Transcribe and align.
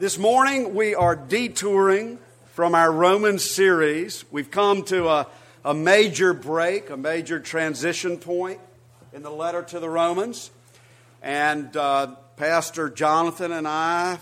This 0.00 0.16
morning 0.16 0.76
we 0.76 0.94
are 0.94 1.16
detouring 1.16 2.20
from 2.52 2.76
our 2.76 2.92
Roman 2.92 3.40
series. 3.40 4.24
We've 4.30 4.48
come 4.48 4.84
to 4.84 5.08
a, 5.08 5.26
a 5.64 5.74
major 5.74 6.32
break, 6.32 6.90
a 6.90 6.96
major 6.96 7.40
transition 7.40 8.18
point 8.18 8.60
in 9.12 9.24
the 9.24 9.30
letter 9.30 9.60
to 9.60 9.80
the 9.80 9.90
Romans. 9.90 10.52
And 11.20 11.76
uh, 11.76 12.14
Pastor 12.36 12.88
Jonathan 12.88 13.50
and 13.50 13.66
I 13.66 14.20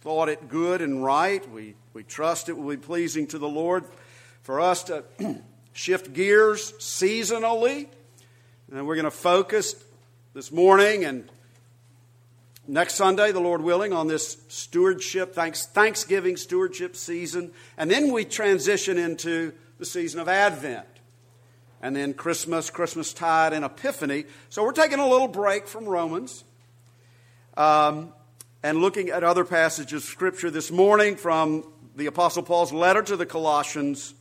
thought 0.00 0.28
it 0.28 0.48
good 0.48 0.82
and 0.82 1.04
right. 1.04 1.48
We, 1.48 1.76
we 1.92 2.02
trust 2.02 2.48
it 2.48 2.58
will 2.58 2.70
be 2.70 2.76
pleasing 2.76 3.28
to 3.28 3.38
the 3.38 3.48
Lord 3.48 3.84
for 4.42 4.60
us 4.60 4.82
to 4.84 5.04
shift 5.72 6.12
gears 6.12 6.72
seasonally. 6.80 7.86
And 8.68 8.84
we're 8.84 8.96
going 8.96 9.04
to 9.04 9.12
focus 9.12 9.76
this 10.34 10.50
morning 10.50 11.04
and 11.04 11.30
next 12.66 12.94
Sunday, 12.94 13.32
the 13.32 13.40
Lord 13.40 13.62
willing, 13.62 13.92
on 13.92 14.06
this 14.06 14.38
stewardship, 14.48 15.34
thanks, 15.34 15.66
Thanksgiving 15.66 16.36
stewardship 16.36 16.96
season. 16.96 17.52
And 17.76 17.90
then 17.90 18.12
we 18.12 18.24
transition 18.24 18.98
into 18.98 19.52
the 19.78 19.86
season 19.86 20.20
of 20.20 20.28
Advent. 20.28 20.86
And 21.82 21.94
then 21.94 22.14
Christmas, 22.14 22.70
Christmas 22.70 23.12
tide, 23.12 23.52
and 23.52 23.64
Epiphany. 23.64 24.24
So 24.48 24.64
we're 24.64 24.72
taking 24.72 24.98
a 24.98 25.08
little 25.08 25.28
break 25.28 25.66
from 25.66 25.84
Romans 25.84 26.44
um, 27.56 28.12
and 28.62 28.78
looking 28.78 29.10
at 29.10 29.22
other 29.22 29.44
passages 29.44 30.04
of 30.04 30.08
Scripture 30.08 30.50
this 30.50 30.70
morning 30.70 31.16
from 31.16 31.64
the 31.94 32.06
Apostle 32.06 32.42
Paul's 32.42 32.72
letter 32.72 33.02
to 33.02 33.16
the 33.16 33.26
Colossians, 33.26 34.14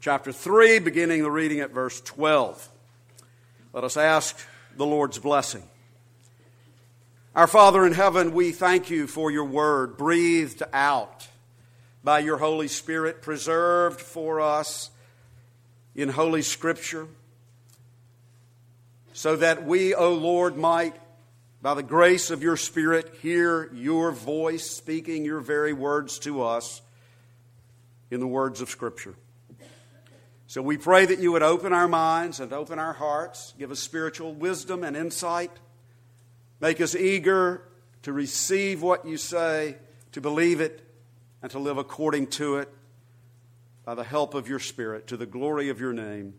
chapter 0.00 0.32
3, 0.32 0.80
beginning 0.80 1.22
the 1.22 1.30
reading 1.30 1.60
at 1.60 1.70
verse 1.70 2.00
12. 2.00 2.68
Let 3.72 3.84
us 3.84 3.96
ask 3.96 4.38
the 4.76 4.84
Lord's 4.84 5.18
blessing. 5.18 5.62
Our 7.34 7.48
Father 7.48 7.84
in 7.84 7.94
heaven, 7.94 8.32
we 8.32 8.52
thank 8.52 8.90
you 8.90 9.08
for 9.08 9.28
your 9.28 9.44
word 9.44 9.96
breathed 9.96 10.62
out 10.72 11.26
by 12.04 12.20
your 12.20 12.36
Holy 12.38 12.68
Spirit, 12.68 13.22
preserved 13.22 14.00
for 14.00 14.40
us 14.40 14.90
in 15.96 16.10
Holy 16.10 16.42
Scripture, 16.42 17.08
so 19.14 19.34
that 19.34 19.66
we, 19.66 19.96
O 19.96 20.14
Lord, 20.14 20.56
might, 20.56 20.94
by 21.60 21.74
the 21.74 21.82
grace 21.82 22.30
of 22.30 22.44
your 22.44 22.56
Spirit, 22.56 23.12
hear 23.20 23.68
your 23.74 24.12
voice 24.12 24.70
speaking 24.70 25.24
your 25.24 25.40
very 25.40 25.72
words 25.72 26.20
to 26.20 26.40
us 26.40 26.82
in 28.12 28.20
the 28.20 28.28
words 28.28 28.60
of 28.60 28.70
Scripture. 28.70 29.16
So 30.46 30.62
we 30.62 30.76
pray 30.76 31.04
that 31.04 31.18
you 31.18 31.32
would 31.32 31.42
open 31.42 31.72
our 31.72 31.88
minds 31.88 32.38
and 32.38 32.52
open 32.52 32.78
our 32.78 32.92
hearts, 32.92 33.54
give 33.58 33.72
us 33.72 33.80
spiritual 33.80 34.32
wisdom 34.32 34.84
and 34.84 34.96
insight 34.96 35.50
Make 36.64 36.80
us 36.80 36.96
eager 36.96 37.60
to 38.04 38.12
receive 38.14 38.80
what 38.80 39.04
you 39.04 39.18
say, 39.18 39.76
to 40.12 40.22
believe 40.22 40.62
it, 40.62 40.82
and 41.42 41.50
to 41.50 41.58
live 41.58 41.76
according 41.76 42.28
to 42.28 42.56
it 42.56 42.72
by 43.84 43.94
the 43.94 44.02
help 44.02 44.32
of 44.32 44.48
your 44.48 44.58
Spirit, 44.58 45.06
to 45.08 45.18
the 45.18 45.26
glory 45.26 45.68
of 45.68 45.78
your 45.78 45.92
name, 45.92 46.32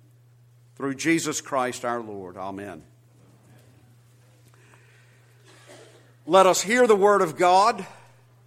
through 0.78 0.96
Jesus 0.96 1.42
Christ 1.42 1.86
our 1.86 2.02
Lord. 2.02 2.38
Amen. 2.38 2.82
Let 6.26 6.48
us 6.48 6.64
hear 6.64 6.88
the 6.88 6.96
word 6.96 7.22
of 7.22 7.38
God. 7.38 7.86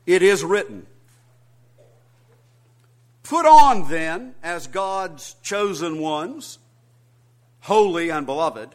It 0.04 0.20
is 0.20 0.42
written. 0.42 0.84
Put 3.22 3.46
on 3.46 3.88
then, 3.88 4.34
as 4.42 4.66
God's 4.66 5.36
chosen 5.42 6.00
ones, 6.00 6.58
holy 7.60 8.08
and 8.08 8.26
beloved, 8.26 8.74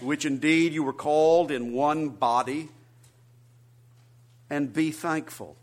which 0.00 0.24
indeed 0.24 0.72
you 0.72 0.82
were 0.82 0.92
called 0.92 1.50
in 1.50 1.72
one 1.72 2.08
body, 2.08 2.68
and 4.48 4.72
be 4.72 4.90
thankful. 4.90 5.56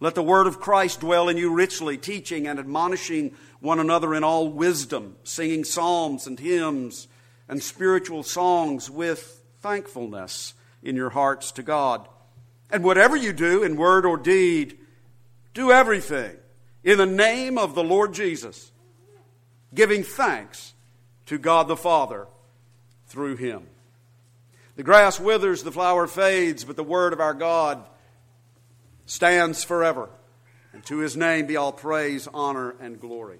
Let 0.00 0.14
the 0.14 0.22
word 0.22 0.46
of 0.46 0.60
Christ 0.60 1.00
dwell 1.00 1.28
in 1.28 1.36
you 1.36 1.54
richly, 1.54 1.96
teaching 1.96 2.46
and 2.46 2.58
admonishing 2.58 3.34
one 3.60 3.78
another 3.78 4.14
in 4.14 4.24
all 4.24 4.48
wisdom, 4.48 5.16
singing 5.22 5.64
psalms 5.64 6.26
and 6.26 6.38
hymns 6.38 7.08
and 7.48 7.62
spiritual 7.62 8.22
songs 8.22 8.90
with 8.90 9.42
thankfulness 9.60 10.54
in 10.82 10.96
your 10.96 11.10
hearts 11.10 11.52
to 11.52 11.62
God. 11.62 12.08
And 12.70 12.82
whatever 12.82 13.16
you 13.16 13.32
do 13.32 13.62
in 13.62 13.76
word 13.76 14.04
or 14.04 14.16
deed, 14.16 14.78
do 15.54 15.70
everything 15.70 16.36
in 16.82 16.98
the 16.98 17.06
name 17.06 17.56
of 17.56 17.74
the 17.74 17.84
Lord 17.84 18.12
Jesus, 18.12 18.72
giving 19.74 20.02
thanks 20.02 20.74
to 21.26 21.38
God 21.38 21.68
the 21.68 21.76
Father 21.76 22.26
through 23.14 23.36
him. 23.36 23.62
The 24.74 24.82
grass 24.82 25.20
withers, 25.20 25.62
the 25.62 25.70
flower 25.70 26.08
fades, 26.08 26.64
but 26.64 26.74
the 26.74 26.82
word 26.82 27.12
of 27.12 27.20
our 27.20 27.32
God 27.32 27.80
stands 29.06 29.62
forever. 29.62 30.08
And 30.72 30.84
to 30.86 30.98
his 30.98 31.16
name 31.16 31.46
be 31.46 31.56
all 31.56 31.70
praise, 31.70 32.26
honor, 32.34 32.74
and 32.80 33.00
glory. 33.00 33.38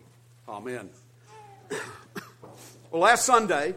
Amen. 0.48 0.90
well, 2.92 3.02
last 3.02 3.26
Sunday, 3.26 3.74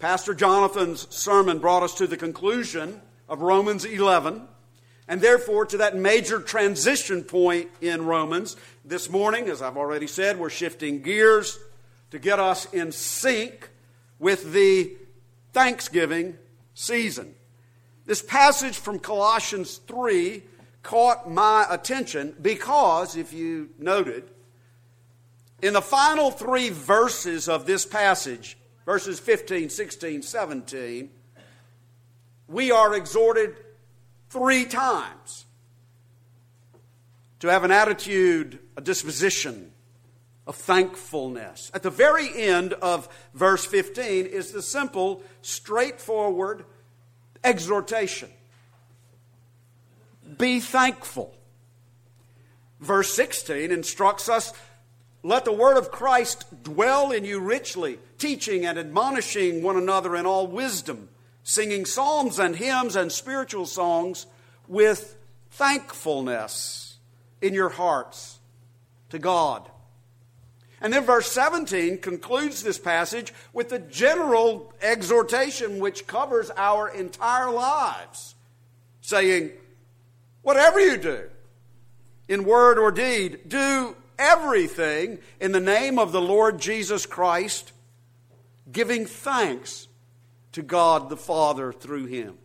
Pastor 0.00 0.34
Jonathan's 0.34 1.06
sermon 1.08 1.60
brought 1.60 1.82
us 1.82 1.94
to 1.94 2.06
the 2.06 2.18
conclusion 2.18 3.00
of 3.26 3.40
Romans 3.40 3.86
11, 3.86 4.42
and 5.08 5.22
therefore 5.22 5.64
to 5.64 5.78
that 5.78 5.96
major 5.96 6.40
transition 6.40 7.24
point 7.24 7.70
in 7.80 8.04
Romans. 8.04 8.54
This 8.84 9.08
morning, 9.08 9.48
as 9.48 9.62
I've 9.62 9.78
already 9.78 10.08
said, 10.08 10.38
we're 10.38 10.50
shifting 10.50 11.00
gears 11.00 11.58
to 12.10 12.18
get 12.18 12.38
us 12.38 12.70
in 12.74 12.92
sync 12.92 13.70
with 14.18 14.52
the 14.52 14.94
Thanksgiving 15.56 16.36
season. 16.74 17.34
This 18.04 18.20
passage 18.20 18.76
from 18.76 18.98
Colossians 18.98 19.78
3 19.88 20.42
caught 20.82 21.30
my 21.30 21.66
attention 21.70 22.36
because, 22.42 23.16
if 23.16 23.32
you 23.32 23.70
noted, 23.78 24.24
in 25.62 25.72
the 25.72 25.80
final 25.80 26.30
three 26.30 26.68
verses 26.68 27.48
of 27.48 27.64
this 27.64 27.86
passage, 27.86 28.58
verses 28.84 29.18
15, 29.18 29.70
16, 29.70 30.20
17, 30.20 31.08
we 32.48 32.70
are 32.70 32.94
exhorted 32.94 33.56
three 34.28 34.66
times 34.66 35.46
to 37.38 37.48
have 37.48 37.64
an 37.64 37.70
attitude, 37.70 38.58
a 38.76 38.82
disposition 38.82 39.72
of 40.46 40.56
thankfulness. 40.56 41.70
At 41.74 41.82
the 41.82 41.90
very 41.90 42.34
end 42.34 42.72
of 42.74 43.08
verse 43.34 43.64
15 43.64 44.26
is 44.26 44.52
the 44.52 44.62
simple, 44.62 45.22
straightforward 45.42 46.64
exhortation 47.42 48.30
Be 50.38 50.60
thankful. 50.60 51.32
Verse 52.80 53.12
16 53.14 53.72
instructs 53.72 54.28
us 54.28 54.52
let 55.26 55.44
the 55.44 55.52
word 55.52 55.76
of 55.76 55.90
Christ 55.90 56.62
dwell 56.62 57.10
in 57.10 57.24
you 57.24 57.40
richly, 57.40 57.98
teaching 58.16 58.64
and 58.64 58.78
admonishing 58.78 59.60
one 59.60 59.76
another 59.76 60.14
in 60.14 60.24
all 60.24 60.46
wisdom, 60.46 61.08
singing 61.42 61.84
psalms 61.84 62.38
and 62.38 62.54
hymns 62.54 62.94
and 62.94 63.10
spiritual 63.10 63.66
songs 63.66 64.26
with 64.68 65.16
thankfulness 65.50 66.98
in 67.42 67.54
your 67.54 67.70
hearts 67.70 68.38
to 69.10 69.18
God. 69.18 69.68
And 70.80 70.92
then 70.92 71.04
verse 71.04 71.30
17 71.32 71.98
concludes 71.98 72.62
this 72.62 72.78
passage 72.78 73.32
with 73.52 73.70
the 73.70 73.78
general 73.78 74.74
exhortation 74.82 75.78
which 75.78 76.06
covers 76.06 76.50
our 76.56 76.88
entire 76.88 77.50
lives, 77.50 78.34
saying, 79.00 79.52
Whatever 80.42 80.78
you 80.78 80.96
do, 80.96 81.28
in 82.28 82.44
word 82.44 82.78
or 82.78 82.92
deed, 82.92 83.48
do 83.48 83.96
everything 84.18 85.18
in 85.40 85.52
the 85.52 85.60
name 85.60 85.98
of 85.98 86.12
the 86.12 86.20
Lord 86.20 86.60
Jesus 86.60 87.06
Christ, 87.06 87.72
giving 88.70 89.06
thanks 89.06 89.88
to 90.52 90.62
God 90.62 91.08
the 91.08 91.16
Father 91.16 91.72
through 91.72 92.06
him. 92.06 92.38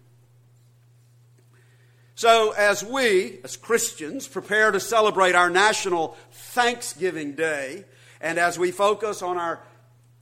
So, 2.15 2.51
as 2.51 2.83
we, 2.83 3.39
as 3.43 3.57
Christians, 3.57 4.27
prepare 4.27 4.69
to 4.71 4.79
celebrate 4.79 5.33
our 5.33 5.49
national 5.49 6.17
Thanksgiving 6.31 7.33
Day, 7.33 7.85
and 8.21 8.37
as 8.37 8.57
we 8.57 8.71
focus 8.71 9.21
on 9.21 9.37
our 9.37 9.61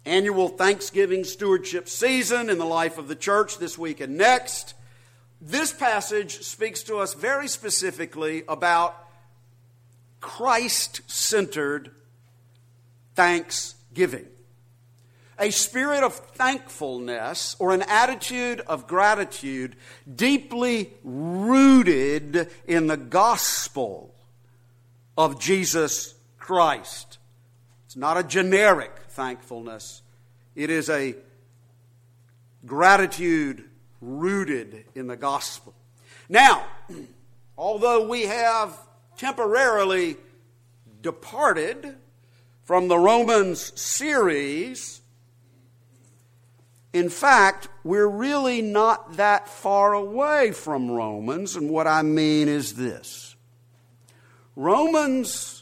annual 0.05 0.47
Thanksgiving 0.47 1.23
stewardship 1.23 1.87
season 1.89 2.49
in 2.49 2.57
the 2.57 2.65
life 2.65 2.97
of 2.97 3.07
the 3.07 3.15
church 3.15 3.57
this 3.57 3.77
week 3.77 3.99
and 3.99 4.17
next, 4.17 4.73
this 5.41 5.71
passage 5.71 6.41
speaks 6.41 6.83
to 6.83 6.97
us 6.97 7.13
very 7.13 7.47
specifically 7.47 8.43
about 8.47 8.95
Christ 10.21 11.01
centered 11.07 11.91
thanksgiving. 13.15 14.27
A 15.37 15.51
spirit 15.51 16.03
of 16.03 16.13
thankfulness 16.13 17.55
or 17.59 17.73
an 17.73 17.83
attitude 17.83 18.59
of 18.61 18.87
gratitude 18.87 19.77
deeply 20.13 20.93
rooted 21.03 22.49
in 22.67 22.87
the 22.87 22.97
gospel 22.97 24.13
of 25.17 25.39
Jesus 25.39 26.15
Christ. 26.37 27.18
It's 27.89 27.95
not 27.95 28.17
a 28.17 28.23
generic 28.23 28.95
thankfulness, 29.07 30.03
it 30.55 30.69
is 30.69 30.91
a 30.91 31.15
gratitude 32.63 33.67
rooted 33.99 34.85
in 34.93 35.07
the 35.07 35.15
gospel. 35.15 35.73
Now, 36.29 36.67
although 37.57 38.07
we 38.07 38.27
have 38.27 38.77
temporarily 39.17 40.17
departed 41.01 41.95
from 42.61 42.89
the 42.89 42.99
Romans 42.99 43.73
series, 43.81 45.01
in 46.93 47.09
fact, 47.09 47.69
we're 47.83 48.05
really 48.05 48.61
not 48.61 49.17
that 49.17 49.49
far 49.49 49.95
away 49.95 50.51
from 50.51 50.91
Romans, 50.91 51.55
and 51.55 51.71
what 51.71 51.87
I 51.87 52.03
mean 52.03 52.49
is 52.49 52.75
this 52.75 53.35
Romans 54.55 55.58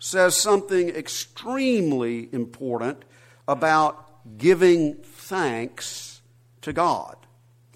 says 0.00 0.34
something 0.34 0.88
extremely 0.88 2.28
important 2.32 3.04
about 3.46 4.38
giving 4.38 4.94
thanks 4.94 6.22
to 6.62 6.72
God. 6.72 7.16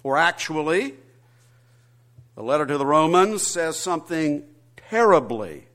Or 0.03 0.17
actually, 0.17 0.95
the 2.35 2.43
letter 2.43 2.65
to 2.65 2.77
the 2.77 2.85
Romans 2.85 3.45
says 3.45 3.77
something 3.77 4.43
terribly 4.89 5.67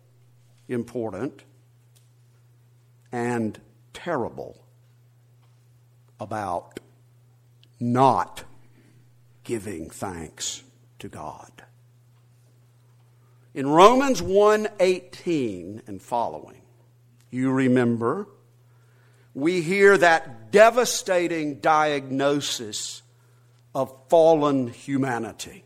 important 0.69 1.45
and 3.13 3.59
terrible 3.93 4.65
about 6.19 6.81
not 7.79 8.45
giving 9.45 9.89
thanks 9.89 10.63
to 10.99 11.09
God. 11.09 11.60
In 13.55 13.69
Romans 13.69 14.23
1:18 14.23 15.83
and 15.87 16.01
following, 16.01 16.63
you 17.31 17.51
remember 17.51 18.29
we 19.35 19.63
hear 19.63 19.97
that 19.97 20.51
devastating 20.51 21.61
diagnosis 21.61 23.03
of 23.75 23.95
fallen 24.09 24.69
humanity 24.69 25.65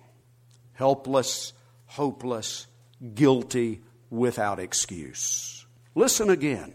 helpless, 0.75 1.53
hopeless, 1.87 2.67
guilty, 3.15 3.81
without 4.11 4.59
excuse. 4.59 5.67
Listen 5.95 6.31
again. 6.31 6.73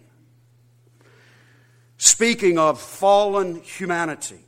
Speaking 1.97 2.57
of 2.57 2.79
fallen 2.81 3.55
humanity, 3.62 4.45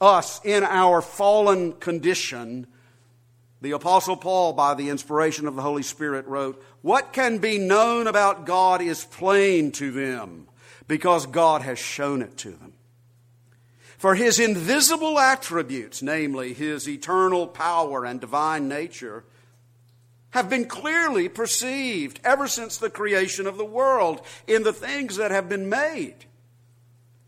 us 0.00 0.40
in 0.44 0.64
our 0.64 1.00
fallen 1.00 1.72
condition, 1.74 2.66
the 3.62 3.70
Apostle 3.70 4.16
Paul, 4.16 4.52
by 4.52 4.74
the 4.74 4.90
inspiration 4.90 5.46
of 5.46 5.54
the 5.54 5.62
Holy 5.62 5.84
Spirit, 5.84 6.26
wrote, 6.26 6.62
What 6.82 7.12
can 7.12 7.38
be 7.38 7.58
known 7.58 8.08
about 8.08 8.44
God 8.44 8.82
is 8.82 9.04
plain 9.04 9.70
to 9.72 9.92
them, 9.92 10.48
because 10.88 11.26
God 11.26 11.62
has 11.62 11.78
shown 11.78 12.22
it 12.22 12.36
to 12.38 12.50
them. 12.50 12.72
For 13.96 14.16
his 14.16 14.40
invisible 14.40 15.16
attributes, 15.16 16.02
namely 16.02 16.54
his 16.54 16.88
eternal 16.88 17.46
power 17.46 18.04
and 18.04 18.20
divine 18.20 18.66
nature, 18.66 19.22
have 20.30 20.50
been 20.50 20.64
clearly 20.64 21.28
perceived 21.28 22.18
ever 22.24 22.48
since 22.48 22.76
the 22.76 22.90
creation 22.90 23.46
of 23.46 23.58
the 23.58 23.64
world 23.64 24.22
in 24.48 24.64
the 24.64 24.72
things 24.72 25.16
that 25.16 25.30
have 25.30 25.48
been 25.48 25.68
made. 25.68 26.16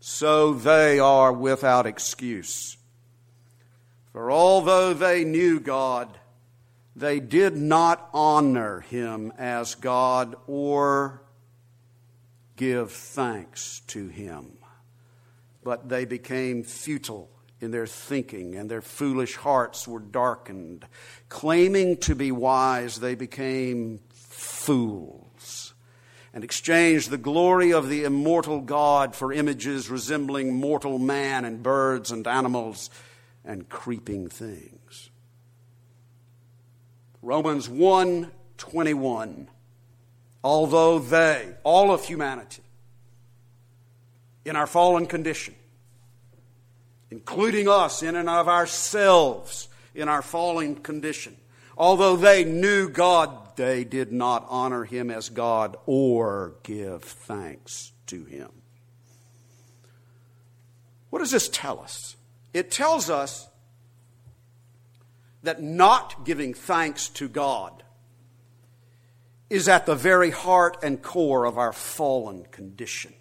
So 0.01 0.53
they 0.53 0.99
are 0.99 1.31
without 1.31 1.85
excuse. 1.85 2.75
For 4.11 4.29
although 4.29 4.93
they 4.93 5.23
knew 5.23 5.61
God, 5.61 6.09
they 6.95 7.19
did 7.19 7.57
not 7.57 8.09
honor 8.13 8.81
him 8.81 9.33
as 9.37 9.75
God 9.75 10.35
or 10.47 11.21
give 12.55 12.91
thanks 12.91 13.81
to 13.87 14.07
him 14.07 14.57
but 15.65 15.89
they 15.89 16.05
became 16.05 16.63
futile 16.63 17.27
in 17.59 17.71
their 17.71 17.87
thinking, 17.87 18.55
and 18.55 18.69
their 18.69 18.83
foolish 18.83 19.35
hearts 19.35 19.87
were 19.87 19.99
darkened. 19.99 20.85
Claiming 21.27 21.97
to 21.97 22.13
be 22.15 22.31
wise, 22.31 22.97
they 22.97 23.15
became 23.15 23.99
fools 24.13 25.73
and 26.33 26.43
exchanged 26.43 27.09
the 27.09 27.17
glory 27.17 27.73
of 27.73 27.89
the 27.89 28.03
immortal 28.03 28.61
God 28.61 29.15
for 29.15 29.33
images 29.33 29.89
resembling 29.89 30.53
mortal 30.53 30.99
man 30.99 31.45
and 31.45 31.63
birds 31.63 32.11
and 32.11 32.27
animals 32.27 32.91
and 33.43 33.67
creeping 33.67 34.27
things. 34.29 35.09
Romans 37.25 37.67
1 37.67 38.31
21. 38.57 39.47
Although 40.43 40.99
they, 40.99 41.55
all 41.63 41.91
of 41.91 42.05
humanity, 42.05 42.61
in 44.45 44.55
our 44.55 44.67
fallen 44.67 45.07
condition, 45.07 45.55
including 47.09 47.67
us 47.67 48.03
in 48.03 48.15
and 48.15 48.29
of 48.29 48.47
ourselves 48.47 49.67
in 49.95 50.07
our 50.07 50.21
fallen 50.21 50.75
condition. 50.75 51.35
Although 51.75 52.15
they 52.15 52.43
knew 52.43 52.89
God, 52.89 53.55
they 53.55 53.83
did 53.83 54.11
not 54.11 54.45
honor 54.47 54.83
him 54.85 55.09
as 55.09 55.29
God 55.29 55.77
or 55.87 56.53
give 56.61 57.03
thanks 57.03 57.91
to 58.05 58.23
him. 58.25 58.49
What 61.09 61.19
does 61.19 61.31
this 61.31 61.49
tell 61.49 61.79
us? 61.79 62.15
It 62.53 62.69
tells 62.69 63.09
us 63.09 63.49
that 65.45 65.61
not 65.61 66.25
giving 66.25 66.53
thanks 66.53 67.09
to 67.09 67.27
God 67.27 67.83
is 69.49 69.67
at 69.67 69.85
the 69.85 69.95
very 69.95 70.31
heart 70.31 70.77
and 70.83 71.01
core 71.01 71.45
of 71.45 71.57
our 71.57 71.73
fallen 71.73 72.45
condition 72.51 73.13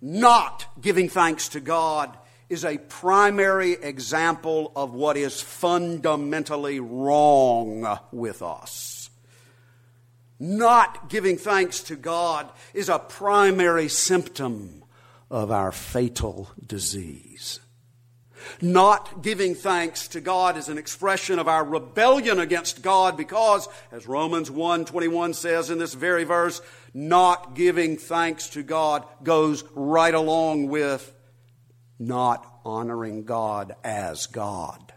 not 0.00 0.66
giving 0.80 1.08
thanks 1.08 1.48
to 1.50 1.60
God 1.60 2.16
is 2.48 2.64
a 2.64 2.78
primary 2.78 3.72
example 3.72 4.72
of 4.74 4.94
what 4.94 5.16
is 5.16 5.40
fundamentally 5.40 6.80
wrong 6.80 7.98
with 8.12 8.40
us. 8.40 9.10
Not 10.38 11.10
giving 11.10 11.36
thanks 11.36 11.82
to 11.84 11.96
God 11.96 12.50
is 12.72 12.88
a 12.88 12.98
primary 12.98 13.88
symptom 13.88 14.84
of 15.30 15.50
our 15.50 15.72
fatal 15.72 16.50
disease. 16.64 17.60
Not 18.60 19.22
giving 19.22 19.54
thanks 19.54 20.08
to 20.08 20.20
God 20.20 20.56
is 20.56 20.68
an 20.68 20.78
expression 20.78 21.38
of 21.38 21.48
our 21.48 21.64
rebellion 21.64 22.38
against 22.38 22.82
God 22.82 23.16
because, 23.16 23.68
as 23.92 24.06
Romans 24.06 24.50
1:21 24.50 25.34
says 25.34 25.70
in 25.70 25.78
this 25.78 25.94
very 25.94 26.24
verse, 26.24 26.60
not 26.94 27.54
giving 27.54 27.96
thanks 27.96 28.48
to 28.50 28.62
God 28.62 29.04
goes 29.22 29.64
right 29.74 30.14
along 30.14 30.68
with 30.68 31.12
not 31.98 32.46
honoring 32.64 33.24
God 33.24 33.74
as 33.82 34.26
God. 34.26 34.92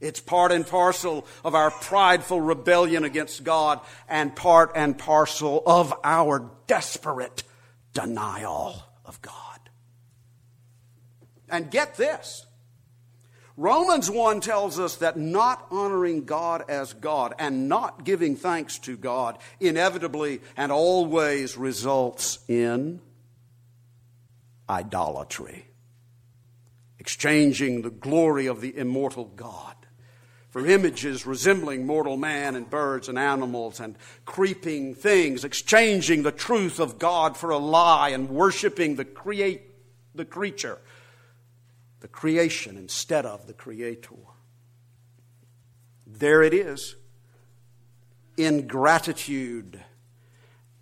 It's 0.00 0.20
part 0.20 0.50
and 0.50 0.66
parcel 0.66 1.26
of 1.44 1.54
our 1.54 1.70
prideful 1.70 2.40
rebellion 2.40 3.04
against 3.04 3.44
God 3.44 3.80
and 4.08 4.34
part 4.34 4.72
and 4.74 4.96
parcel 4.96 5.62
of 5.66 5.92
our 6.02 6.50
desperate 6.66 7.42
denial 7.92 8.82
of 9.04 9.20
God. 9.20 9.49
And 11.50 11.70
get 11.70 11.96
this. 11.96 12.46
Romans 13.56 14.10
1 14.10 14.40
tells 14.40 14.78
us 14.78 14.96
that 14.96 15.18
not 15.18 15.66
honoring 15.70 16.24
God 16.24 16.64
as 16.70 16.94
God 16.94 17.34
and 17.38 17.68
not 17.68 18.04
giving 18.04 18.34
thanks 18.34 18.78
to 18.80 18.96
God 18.96 19.36
inevitably 19.60 20.40
and 20.56 20.72
always 20.72 21.58
results 21.58 22.38
in 22.48 23.00
idolatry, 24.68 25.66
exchanging 26.98 27.82
the 27.82 27.90
glory 27.90 28.46
of 28.46 28.62
the 28.62 28.74
immortal 28.74 29.26
God 29.26 29.74
for 30.50 30.66
images 30.66 31.26
resembling 31.26 31.86
mortal 31.86 32.16
man 32.16 32.56
and 32.56 32.68
birds 32.68 33.08
and 33.08 33.18
animals 33.18 33.78
and 33.78 33.96
creeping 34.24 34.94
things, 34.94 35.44
exchanging 35.44 36.22
the 36.22 36.32
truth 36.32 36.80
of 36.80 36.98
God 36.98 37.36
for 37.36 37.50
a 37.50 37.58
lie 37.58 38.08
and 38.08 38.28
worshiping 38.28 38.96
the, 38.96 39.04
create, 39.04 39.62
the 40.14 40.24
creature 40.24 40.78
the 42.00 42.08
creation 42.08 42.76
instead 42.76 43.26
of 43.26 43.46
the 43.46 43.52
creator. 43.52 44.14
There 46.06 46.42
it 46.42 46.54
is 46.54 46.96
ingratitude 48.36 49.82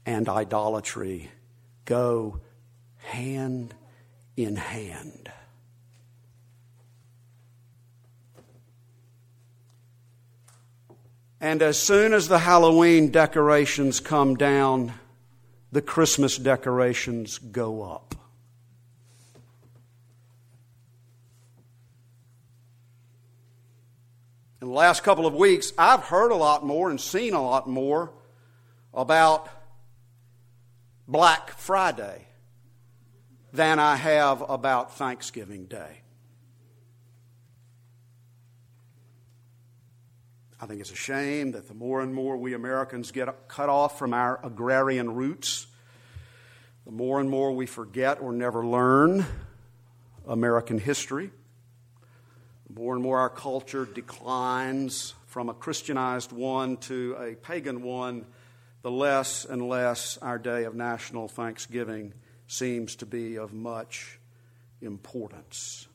and 0.07 0.29
idolatry 0.29 1.31
go 1.85 2.41
hand 2.99 3.75
in 4.37 4.57
hand. 4.57 5.31
And 11.41 11.63
as 11.63 11.79
soon 11.79 12.13
as 12.13 12.29
the 12.29 12.41
Halloween 12.41 13.11
decorations 13.11 14.01
come 14.01 14.35
down, 14.35 14.93
the 15.71 15.83
Christmas 15.83 16.37
decorations 16.37 17.39
go 17.39 17.83
up. 17.83 18.15
In 24.61 24.67
the 24.67 24.75
last 24.75 25.05
couple 25.05 25.25
of 25.25 25.35
weeks, 25.35 25.73
I've 25.79 26.03
heard 26.03 26.33
a 26.33 26.37
lot 26.37 26.67
more 26.67 26.91
and 26.91 27.01
seen 27.01 27.33
a 27.33 27.43
lot 27.43 27.69
more 27.69 28.13
about 28.93 29.49
Black 31.07 31.51
Friday 31.51 32.27
than 33.53 33.79
I 33.79 33.95
have 33.95 34.43
about 34.49 34.97
Thanksgiving 34.97 35.67
Day. 35.67 36.03
I 40.61 40.67
think 40.67 40.81
it's 40.81 40.91
a 40.91 40.97
shame 40.97 41.53
that 41.53 41.69
the 41.69 41.75
more 41.75 42.01
and 42.01 42.13
more 42.13 42.37
we 42.37 42.53
Americans 42.53 43.13
get 43.13 43.29
cut 43.47 43.69
off 43.69 43.97
from 43.97 44.13
our 44.13 44.41
agrarian 44.43 45.15
roots, 45.15 45.69
the 46.85 46.91
more 46.91 47.21
and 47.21 47.31
more 47.31 47.53
we 47.53 47.67
forget 47.67 48.21
or 48.21 48.33
never 48.33 48.67
learn 48.67 49.25
American 50.27 50.79
history, 50.79 51.31
more 52.75 52.95
and 52.95 53.03
more 53.03 53.19
our 53.19 53.31
culture 53.31 53.87
declines 53.87 55.15
from 55.27 55.49
a 55.49 55.55
Christianized 55.55 56.33
one 56.33 56.77
to 56.79 57.17
a 57.19 57.35
pagan 57.35 57.83
one, 57.83 58.27
the 58.83 58.91
less 58.91 59.45
and 59.45 59.69
less 59.69 60.19
our 60.19 60.39
day 60.39 60.65
of 60.65 60.75
national 60.75 61.29
thanksgiving 61.29 62.15
seems 62.47 62.97
to 62.97 63.07
be 63.07 63.37
of 63.37 63.53
much 63.53 64.19
importance. 64.81 65.89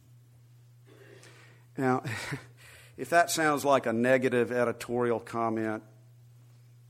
Now, 1.77 2.03
If 2.95 3.09
that 3.09 3.31
sounds 3.31 3.65
like 3.65 3.87
a 3.87 3.93
negative 3.93 4.51
editorial 4.51 5.19
comment, 5.19 5.81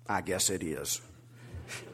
I 0.05 0.19
guess 0.19 0.49
it 0.49 0.61
is. 0.61 0.99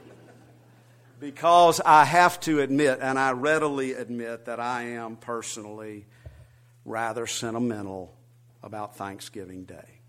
because 1.20 1.80
I 1.86 2.06
have 2.06 2.40
to 2.42 2.60
admit, 2.60 3.00
and 3.02 3.20
I 3.20 3.34
readily 3.34 3.94
admit, 3.94 4.46
that 4.46 4.60
I 4.60 4.84
am 4.84 5.16
personally 5.16 6.08
rather 6.90 7.28
sentimental 7.28 8.18
about 8.64 8.98
Thanksgiving 8.98 9.64
Day. 9.64 10.00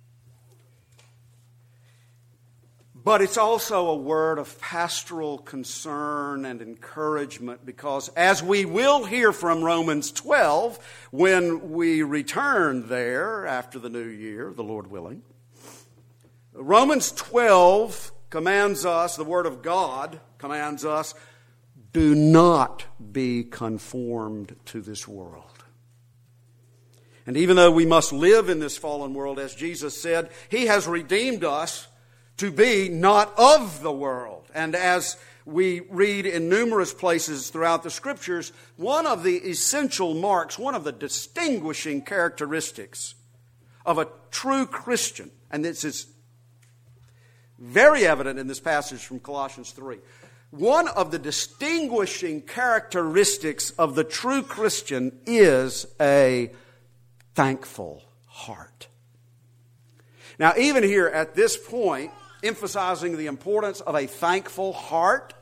But 2.94 3.20
it's 3.20 3.38
also 3.38 3.88
a 3.88 3.96
word 3.96 4.38
of 4.38 4.58
pastoral 4.60 5.38
concern 5.38 6.44
and 6.44 6.60
encouragement 6.60 7.64
because, 7.64 8.08
as 8.10 8.42
we 8.42 8.64
will 8.64 9.04
hear 9.04 9.32
from 9.32 9.62
Romans 9.62 10.10
12 10.10 10.78
when 11.10 11.70
we 11.70 12.02
return 12.02 12.88
there 12.88 13.46
after 13.46 13.78
the 13.78 13.88
new 13.88 14.08
year, 14.08 14.52
the 14.54 14.64
Lord 14.64 14.90
willing, 14.90 15.22
Romans 16.52 17.12
12 17.12 18.12
commands 18.30 18.84
us, 18.84 19.16
the 19.16 19.24
Word 19.24 19.46
of 19.46 19.62
God 19.62 20.20
commands 20.38 20.84
us, 20.84 21.14
do 21.92 22.14
not 22.14 22.84
be 23.12 23.44
conformed 23.44 24.56
to 24.66 24.80
this 24.80 25.06
world. 25.06 25.59
And 27.30 27.36
even 27.36 27.54
though 27.54 27.70
we 27.70 27.86
must 27.86 28.12
live 28.12 28.48
in 28.48 28.58
this 28.58 28.76
fallen 28.76 29.14
world, 29.14 29.38
as 29.38 29.54
Jesus 29.54 29.96
said, 29.96 30.30
He 30.48 30.66
has 30.66 30.88
redeemed 30.88 31.44
us 31.44 31.86
to 32.38 32.50
be 32.50 32.88
not 32.88 33.32
of 33.38 33.82
the 33.82 33.92
world. 33.92 34.50
And 34.52 34.74
as 34.74 35.16
we 35.44 35.78
read 35.90 36.26
in 36.26 36.48
numerous 36.48 36.92
places 36.92 37.48
throughout 37.48 37.84
the 37.84 37.90
scriptures, 37.90 38.50
one 38.74 39.06
of 39.06 39.22
the 39.22 39.36
essential 39.48 40.12
marks, 40.14 40.58
one 40.58 40.74
of 40.74 40.82
the 40.82 40.90
distinguishing 40.90 42.02
characteristics 42.02 43.14
of 43.86 43.98
a 43.98 44.08
true 44.32 44.66
Christian, 44.66 45.30
and 45.52 45.64
this 45.64 45.84
is 45.84 46.08
very 47.60 48.08
evident 48.08 48.40
in 48.40 48.48
this 48.48 48.58
passage 48.58 49.04
from 49.04 49.20
Colossians 49.20 49.70
3. 49.70 49.98
One 50.50 50.88
of 50.88 51.12
the 51.12 51.18
distinguishing 51.20 52.42
characteristics 52.42 53.70
of 53.78 53.94
the 53.94 54.02
true 54.02 54.42
Christian 54.42 55.20
is 55.26 55.86
a 56.00 56.50
thankful 57.34 58.02
heart. 58.26 58.88
Now, 60.38 60.54
even 60.56 60.82
here 60.82 61.06
at 61.06 61.34
this 61.34 61.56
point, 61.56 62.12
emphasizing 62.42 63.16
the 63.16 63.26
importance 63.26 63.80
of 63.80 63.94
a 63.94 64.06
thankful 64.06 64.72
heart, 64.72 65.34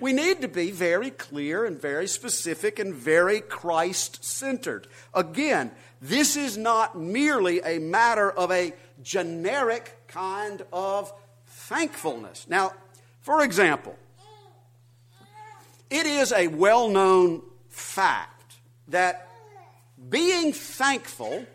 we 0.00 0.12
need 0.12 0.42
to 0.42 0.48
be 0.48 0.70
very 0.70 1.10
clear 1.10 1.64
and 1.64 1.80
very 1.80 2.08
specific 2.08 2.78
and 2.78 2.92
very 2.92 3.40
Christ 3.40 4.24
centered. 4.24 4.88
Again, 5.14 5.70
this 6.00 6.36
is 6.36 6.58
not 6.58 6.98
merely 6.98 7.60
a 7.60 7.78
matter 7.78 8.30
of 8.30 8.50
a 8.50 8.72
generic 9.02 9.96
kind 10.08 10.62
of 10.72 11.12
thankfulness. 11.46 12.46
Now, 12.48 12.72
for 13.20 13.42
example, 13.42 13.96
it 15.90 16.06
is 16.06 16.32
a 16.32 16.48
well 16.48 16.88
known 16.88 17.42
fact 17.68 18.56
that 18.88 19.28
being 20.08 20.52
thankful 20.52 21.46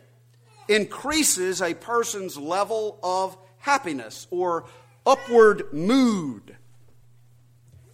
increases 0.67 1.61
a 1.61 1.73
person's 1.73 2.37
level 2.37 2.99
of 3.03 3.37
happiness 3.57 4.27
or 4.31 4.65
upward 5.05 5.73
mood. 5.73 6.55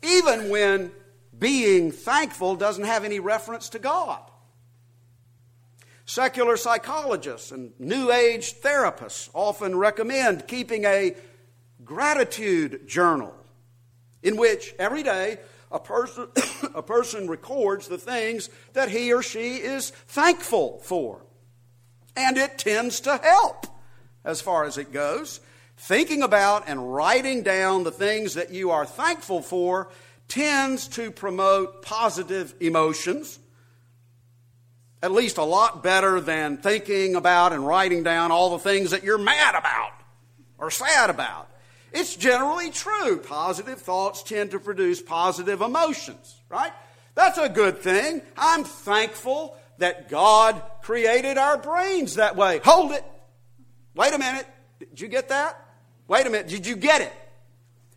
Even 0.04 0.50
when 0.50 0.92
being 1.38 1.92
thankful 1.92 2.56
doesn't 2.56 2.84
have 2.86 3.04
any 3.04 3.20
reference 3.20 3.70
to 3.70 3.80
God. 3.80 4.22
Secular 6.06 6.56
psychologists 6.56 7.52
and 7.52 7.74
New 7.80 8.12
Age 8.12 8.62
therapists 8.62 9.30
often 9.34 9.76
recommend 9.76 10.48
keeping 10.48 10.86
a 10.86 11.16
gratitude 11.84 12.88
journal 12.88 13.34
in 14.22 14.38
which 14.38 14.76
every 14.78 15.02
day 15.02 15.40
a 15.72 15.80
person, 15.80 16.28
a 16.76 16.82
person 16.82 17.28
records 17.28 17.88
the 17.88 17.98
things 17.98 18.50
that 18.74 18.90
he 18.90 19.14
or 19.14 19.22
she 19.22 19.56
is 19.56 19.90
thankful 19.90 20.80
for. 20.80 21.22
And 22.16 22.38
it 22.38 22.58
tends 22.58 23.02
to 23.02 23.18
help 23.18 23.68
as 24.24 24.42
far 24.42 24.66
as 24.66 24.78
it 24.78 24.92
goes. 24.92 25.40
Thinking 25.78 26.24
about 26.24 26.64
and 26.68 26.94
writing 26.94 27.44
down 27.44 27.84
the 27.84 27.92
things 27.92 28.36
that 28.36 28.52
you 28.52 28.72
are 28.72 28.86
thankful 28.86 29.42
for 29.42 29.90
tends 30.28 30.88
to 30.90 31.12
promote 31.12 31.82
positive 31.82 32.54
emotions, 32.60 33.40
at 35.04 35.12
least 35.12 35.38
a 35.38 35.44
lot 35.44 35.84
better 35.84 36.20
than 36.20 36.58
thinking 36.58 37.16
about 37.16 37.54
and 37.54 37.68
writing 37.68 38.04
down 38.04 38.32
all 38.32 38.52
the 38.52 38.60
things 38.60 38.92
that 38.92 39.04
you're 39.04 39.18
mad 39.18 39.56
about 39.56 39.92
or 40.58 40.72
sad 40.72 41.10
about. 41.10 41.50
It's 41.96 42.16
generally 42.16 42.72
true. 42.72 43.18
Positive 43.20 43.80
thoughts 43.80 44.22
tend 44.22 44.52
to 44.52 44.60
produce 44.60 45.02
positive 45.02 45.62
emotions, 45.62 46.42
right? 46.50 46.74
That's 47.16 47.38
a 47.38 47.48
good 47.48 47.78
thing. 47.78 48.22
I'm 48.38 48.66
thankful 48.66 49.56
that 49.78 50.10
God 50.10 50.62
created 50.82 51.38
our 51.38 51.58
brains 51.58 52.16
that 52.16 52.36
way. 52.36 52.60
Hold 52.66 52.92
it. 52.92 53.04
Wait 53.96 54.14
a 54.14 54.18
minute. 54.18 54.46
Did 54.80 55.00
you 55.00 55.08
get 55.08 55.30
that? 55.30 55.58
Wait 56.08 56.28
a 56.28 56.30
minute, 56.30 56.50
did 56.50 56.68
you 56.68 56.76
get 56.76 57.02
it? 57.02 57.14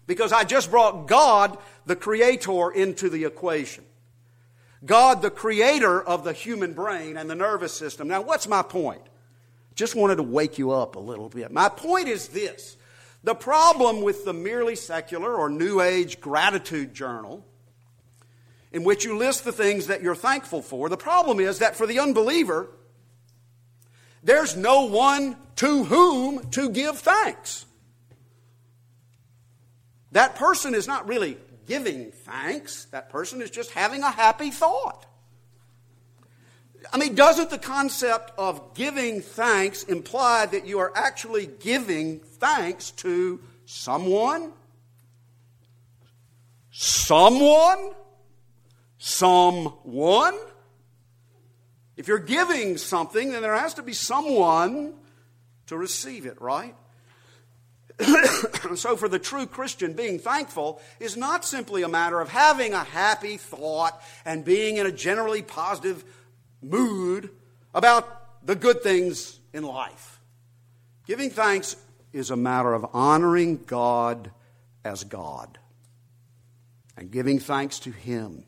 Because 0.06 0.32
I 0.32 0.44
just 0.44 0.70
brought 0.70 1.08
God, 1.08 1.58
the 1.84 1.96
Creator, 1.96 2.70
into 2.70 3.10
the 3.10 3.24
equation. 3.24 3.84
God, 4.84 5.22
the 5.22 5.30
creator 5.30 6.00
of 6.00 6.22
the 6.22 6.32
human 6.32 6.72
brain 6.72 7.16
and 7.16 7.28
the 7.28 7.34
nervous 7.34 7.74
system. 7.74 8.06
Now, 8.06 8.22
what's 8.22 8.46
my 8.46 8.62
point? 8.62 9.02
Just 9.74 9.96
wanted 9.96 10.16
to 10.16 10.22
wake 10.22 10.56
you 10.56 10.70
up 10.70 10.94
a 10.94 11.00
little 11.00 11.28
bit. 11.28 11.50
My 11.50 11.68
point 11.68 12.08
is 12.08 12.28
this 12.28 12.77
the 13.28 13.34
problem 13.34 14.00
with 14.00 14.24
the 14.24 14.32
merely 14.32 14.74
secular 14.74 15.34
or 15.34 15.50
New 15.50 15.82
Age 15.82 16.18
gratitude 16.18 16.94
journal, 16.94 17.44
in 18.72 18.84
which 18.84 19.04
you 19.04 19.18
list 19.18 19.44
the 19.44 19.52
things 19.52 19.88
that 19.88 20.00
you're 20.02 20.14
thankful 20.14 20.62
for, 20.62 20.88
the 20.88 20.96
problem 20.96 21.38
is 21.38 21.58
that 21.58 21.76
for 21.76 21.86
the 21.86 21.98
unbeliever, 21.98 22.70
there's 24.22 24.56
no 24.56 24.86
one 24.86 25.36
to 25.56 25.84
whom 25.84 26.48
to 26.52 26.70
give 26.70 27.00
thanks. 27.00 27.66
That 30.12 30.36
person 30.36 30.74
is 30.74 30.86
not 30.86 31.06
really 31.06 31.36
giving 31.66 32.12
thanks, 32.12 32.86
that 32.92 33.10
person 33.10 33.42
is 33.42 33.50
just 33.50 33.72
having 33.72 34.02
a 34.02 34.10
happy 34.10 34.50
thought. 34.50 35.04
I 36.92 36.98
mean, 36.98 37.14
doesn't 37.14 37.50
the 37.50 37.58
concept 37.58 38.32
of 38.38 38.74
giving 38.74 39.20
thanks 39.20 39.82
imply 39.82 40.46
that 40.46 40.66
you 40.66 40.78
are 40.78 40.92
actually 40.96 41.46
giving 41.46 42.20
thanks 42.20 42.90
to 42.92 43.40
someone? 43.66 44.52
Someone? 46.70 47.92
Someone? 48.98 50.34
If 51.96 52.08
you're 52.08 52.18
giving 52.18 52.78
something, 52.78 53.32
then 53.32 53.42
there 53.42 53.56
has 53.56 53.74
to 53.74 53.82
be 53.82 53.92
someone 53.92 54.94
to 55.66 55.76
receive 55.76 56.26
it, 56.26 56.40
right? 56.40 56.74
so, 58.76 58.96
for 58.96 59.08
the 59.08 59.18
true 59.18 59.46
Christian, 59.46 59.92
being 59.92 60.20
thankful 60.20 60.80
is 61.00 61.16
not 61.16 61.44
simply 61.44 61.82
a 61.82 61.88
matter 61.88 62.20
of 62.20 62.28
having 62.28 62.72
a 62.72 62.84
happy 62.84 63.36
thought 63.36 64.00
and 64.24 64.44
being 64.44 64.76
in 64.76 64.86
a 64.86 64.92
generally 64.92 65.42
positive 65.42 66.04
mood 66.62 67.30
about 67.74 68.46
the 68.46 68.56
good 68.56 68.82
things 68.82 69.38
in 69.52 69.62
life. 69.62 70.20
Giving 71.06 71.30
thanks 71.30 71.76
is 72.12 72.30
a 72.30 72.36
matter 72.36 72.72
of 72.72 72.86
honoring 72.92 73.62
God 73.64 74.30
as 74.84 75.04
God 75.04 75.58
and 76.96 77.10
giving 77.10 77.38
thanks 77.38 77.78
to 77.80 77.90
Him, 77.90 78.44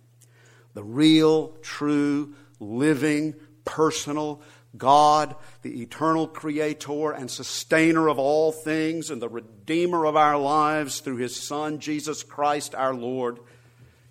the 0.74 0.82
real, 0.82 1.48
true, 1.62 2.34
living, 2.58 3.34
personal 3.64 4.42
God, 4.76 5.34
the 5.62 5.82
eternal 5.82 6.26
creator 6.26 7.12
and 7.12 7.30
sustainer 7.30 8.08
of 8.08 8.18
all 8.18 8.52
things 8.52 9.10
and 9.10 9.22
the 9.22 9.28
redeemer 9.28 10.04
of 10.04 10.16
our 10.16 10.36
lives 10.36 11.00
through 11.00 11.16
His 11.16 11.36
Son, 11.36 11.78
Jesus 11.78 12.22
Christ 12.22 12.74
our 12.74 12.94
Lord, 12.94 13.38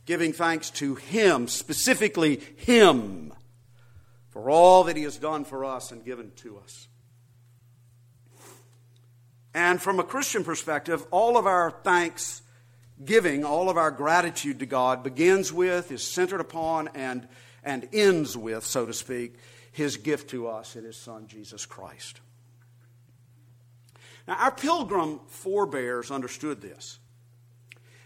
giving 0.06 0.34
thanks 0.34 0.70
to 0.72 0.96
Him, 0.96 1.48
specifically 1.48 2.42
Him, 2.56 3.34
for 4.40 4.50
all 4.50 4.86
that 4.86 4.96
He 4.96 5.04
has 5.04 5.18
done 5.18 5.44
for 5.44 5.66
us 5.66 5.92
and 5.92 6.06
given 6.06 6.32
to 6.38 6.60
us. 6.60 6.88
And 9.54 9.82
from 9.82 10.00
a 10.00 10.04
Christian 10.04 10.46
perspective, 10.46 11.06
all 11.12 11.36
of 11.36 11.46
our 11.46 11.72
thanks 11.84 12.42
giving, 13.04 13.44
all 13.44 13.70
of 13.70 13.76
our 13.76 13.92
gratitude 13.92 14.60
to 14.60 14.66
God 14.66 15.04
begins 15.04 15.52
with, 15.52 15.92
is 15.92 16.04
centered 16.04 16.40
upon, 16.40 16.88
and, 16.96 17.28
and 17.66 17.90
ends 17.92 18.38
with, 18.38 18.64
so 18.64 18.86
to 18.86 18.94
speak, 18.94 19.36
His 19.74 19.98
gift 19.98 20.30
to 20.30 20.48
us 20.48 20.78
in 20.78 20.86
His 20.86 20.96
Son, 20.96 21.28
Jesus 21.28 21.66
Christ. 21.66 22.22
Now, 24.26 24.36
our 24.36 24.52
pilgrim 24.52 25.20
forebears 25.28 26.12
understood 26.12 26.62
this. 26.62 26.98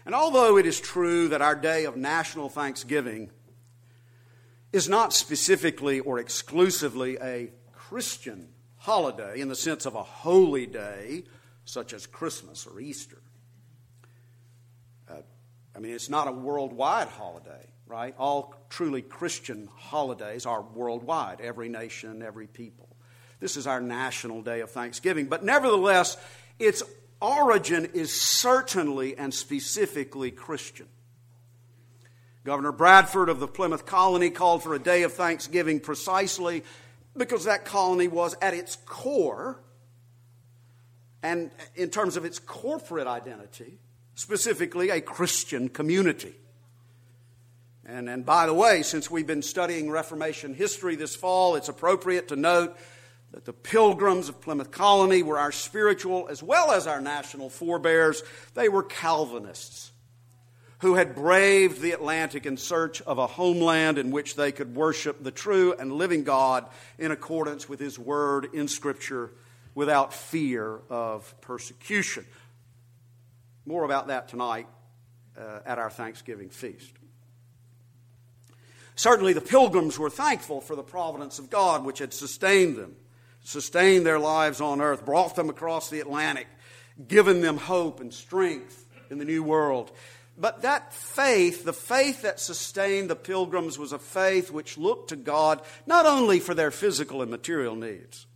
And 0.04 0.16
although 0.16 0.56
it 0.56 0.66
is 0.66 0.80
true 0.80 1.28
that 1.28 1.42
our 1.42 1.54
day 1.54 1.84
of 1.84 1.96
national 1.96 2.48
thanksgiving 2.48 3.30
is 4.74 4.88
not 4.88 5.12
specifically 5.12 6.00
or 6.00 6.18
exclusively 6.18 7.16
a 7.22 7.48
Christian 7.72 8.48
holiday 8.78 9.40
in 9.40 9.48
the 9.48 9.54
sense 9.54 9.86
of 9.86 9.94
a 9.94 10.02
holy 10.02 10.66
day, 10.66 11.22
such 11.64 11.92
as 11.92 12.08
Christmas 12.08 12.66
or 12.66 12.80
Easter. 12.80 13.22
Uh, 15.08 15.18
I 15.76 15.78
mean, 15.78 15.94
it's 15.94 16.10
not 16.10 16.26
a 16.26 16.32
worldwide 16.32 17.06
holiday, 17.06 17.68
right? 17.86 18.16
All 18.18 18.52
truly 18.68 19.00
Christian 19.00 19.68
holidays 19.76 20.44
are 20.44 20.62
worldwide, 20.62 21.40
every 21.40 21.68
nation, 21.68 22.20
every 22.20 22.48
people. 22.48 22.88
This 23.38 23.56
is 23.56 23.68
our 23.68 23.80
national 23.80 24.42
day 24.42 24.60
of 24.60 24.72
thanksgiving. 24.72 25.26
But 25.26 25.44
nevertheless, 25.44 26.16
its 26.58 26.82
origin 27.22 27.90
is 27.94 28.12
certainly 28.12 29.16
and 29.16 29.32
specifically 29.32 30.32
Christian. 30.32 30.88
Governor 32.44 32.72
Bradford 32.72 33.30
of 33.30 33.40
the 33.40 33.48
Plymouth 33.48 33.86
colony 33.86 34.28
called 34.28 34.62
for 34.62 34.74
a 34.74 34.78
day 34.78 35.02
of 35.02 35.14
thanksgiving 35.14 35.80
precisely 35.80 36.62
because 37.16 37.44
that 37.44 37.64
colony 37.64 38.06
was 38.06 38.36
at 38.42 38.52
its 38.52 38.76
core, 38.84 39.60
and 41.22 41.50
in 41.74 41.88
terms 41.88 42.16
of 42.16 42.24
its 42.24 42.38
corporate 42.38 43.06
identity, 43.06 43.78
specifically 44.14 44.90
a 44.90 45.00
Christian 45.00 45.68
community. 45.70 46.34
And, 47.86 48.10
and 48.10 48.26
by 48.26 48.46
the 48.46 48.54
way, 48.54 48.82
since 48.82 49.10
we've 49.10 49.26
been 49.26 49.42
studying 49.42 49.90
Reformation 49.90 50.54
history 50.54 50.96
this 50.96 51.16
fall, 51.16 51.54
it's 51.54 51.68
appropriate 51.68 52.28
to 52.28 52.36
note 52.36 52.76
that 53.32 53.44
the 53.44 53.52
pilgrims 53.52 54.28
of 54.28 54.40
Plymouth 54.40 54.70
Colony 54.70 55.22
were 55.22 55.38
our 55.38 55.52
spiritual 55.52 56.28
as 56.28 56.42
well 56.42 56.72
as 56.72 56.86
our 56.86 57.00
national 57.00 57.48
forebears. 57.48 58.22
They 58.54 58.68
were 58.68 58.82
Calvinists 58.82 59.92
who 60.78 60.94
had 60.94 61.14
braved 61.14 61.80
the 61.80 61.92
Atlantic 61.92 62.46
in 62.46 62.56
search 62.56 63.00
of 63.02 63.18
a 63.18 63.26
homeland 63.26 63.98
in 63.98 64.10
which 64.10 64.36
they 64.36 64.52
could 64.52 64.74
worship 64.74 65.22
the 65.22 65.30
true 65.30 65.74
and 65.78 65.92
living 65.92 66.24
God 66.24 66.66
in 66.98 67.10
accordance 67.10 67.68
with 67.68 67.80
His 67.80 67.98
Word 67.98 68.48
in 68.52 68.68
Scripture 68.68 69.30
without 69.74 70.12
fear 70.12 70.80
of 70.90 71.34
persecution. 71.40 72.24
More 73.66 73.84
about 73.84 74.08
that 74.08 74.28
tonight 74.28 74.66
uh, 75.38 75.60
at 75.64 75.78
our 75.78 75.90
Thanksgiving 75.90 76.50
feast. 76.50 76.92
Certainly, 78.96 79.32
the 79.32 79.40
pilgrims 79.40 79.98
were 79.98 80.10
thankful 80.10 80.60
for 80.60 80.76
the 80.76 80.82
providence 80.82 81.38
of 81.38 81.50
God 81.50 81.84
which 81.84 81.98
had 81.98 82.12
sustained 82.12 82.76
them, 82.76 82.94
sustained 83.42 84.06
their 84.06 84.20
lives 84.20 84.60
on 84.60 84.80
earth, 84.80 85.04
brought 85.04 85.34
them 85.34 85.50
across 85.50 85.90
the 85.90 86.00
Atlantic, 86.00 86.46
given 87.08 87.40
them 87.40 87.56
hope 87.56 88.00
and 88.00 88.14
strength 88.14 88.86
in 89.10 89.18
the 89.18 89.24
new 89.24 89.42
world. 89.42 89.90
But 90.36 90.62
that 90.62 90.92
faith, 90.92 91.64
the 91.64 91.72
faith 91.72 92.22
that 92.22 92.40
sustained 92.40 93.08
the 93.08 93.16
pilgrims, 93.16 93.78
was 93.78 93.92
a 93.92 93.98
faith 93.98 94.50
which 94.50 94.76
looked 94.76 95.10
to 95.10 95.16
God 95.16 95.62
not 95.86 96.06
only 96.06 96.40
for 96.40 96.54
their 96.54 96.70
physical 96.70 97.22
and 97.22 97.30
material 97.30 97.76
needs, 97.76 98.26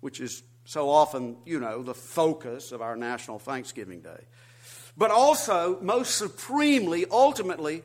which 0.00 0.20
is 0.20 0.42
so 0.64 0.90
often, 0.90 1.36
you 1.46 1.60
know, 1.60 1.82
the 1.82 1.94
focus 1.94 2.72
of 2.72 2.82
our 2.82 2.94
National 2.94 3.38
Thanksgiving 3.38 4.00
Day, 4.00 4.26
but 4.96 5.10
also, 5.10 5.78
most 5.80 6.16
supremely, 6.16 7.06
ultimately, 7.10 7.82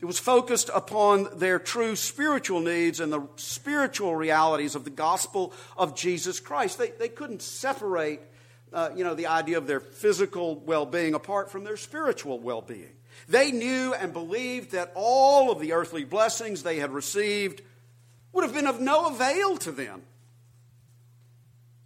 it 0.00 0.04
was 0.04 0.18
focused 0.18 0.70
upon 0.74 1.38
their 1.38 1.58
true 1.58 1.96
spiritual 1.96 2.60
needs 2.60 3.00
and 3.00 3.12
the 3.12 3.26
spiritual 3.36 4.14
realities 4.14 4.74
of 4.74 4.84
the 4.84 4.90
gospel 4.90 5.52
of 5.76 5.94
Jesus 5.94 6.40
Christ. 6.40 6.78
They, 6.78 6.90
they 6.90 7.08
couldn't 7.08 7.42
separate 7.42 8.20
uh, 8.72 8.90
you 8.94 9.04
know, 9.04 9.14
the 9.14 9.26
idea 9.26 9.58
of 9.58 9.66
their 9.66 9.80
physical 9.80 10.56
well 10.56 10.86
being 10.86 11.14
apart 11.14 11.50
from 11.50 11.64
their 11.64 11.76
spiritual 11.76 12.38
well 12.38 12.62
being. 12.62 12.92
They 13.28 13.52
knew 13.52 13.94
and 13.94 14.12
believed 14.12 14.72
that 14.72 14.92
all 14.94 15.50
of 15.50 15.60
the 15.60 15.72
earthly 15.72 16.04
blessings 16.04 16.62
they 16.62 16.78
had 16.78 16.90
received 16.92 17.62
would 18.32 18.44
have 18.44 18.54
been 18.54 18.66
of 18.66 18.80
no 18.80 19.06
avail 19.06 19.56
to 19.58 19.72
them 19.72 20.02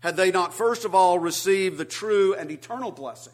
had 0.01 0.16
they 0.16 0.31
not, 0.31 0.53
first 0.53 0.85
of 0.85 0.94
all, 0.94 1.18
received 1.18 1.79
the 1.79 1.85
true 1.85 2.35
and 2.35 2.51
eternal 2.51 2.90
blessing 2.90 3.33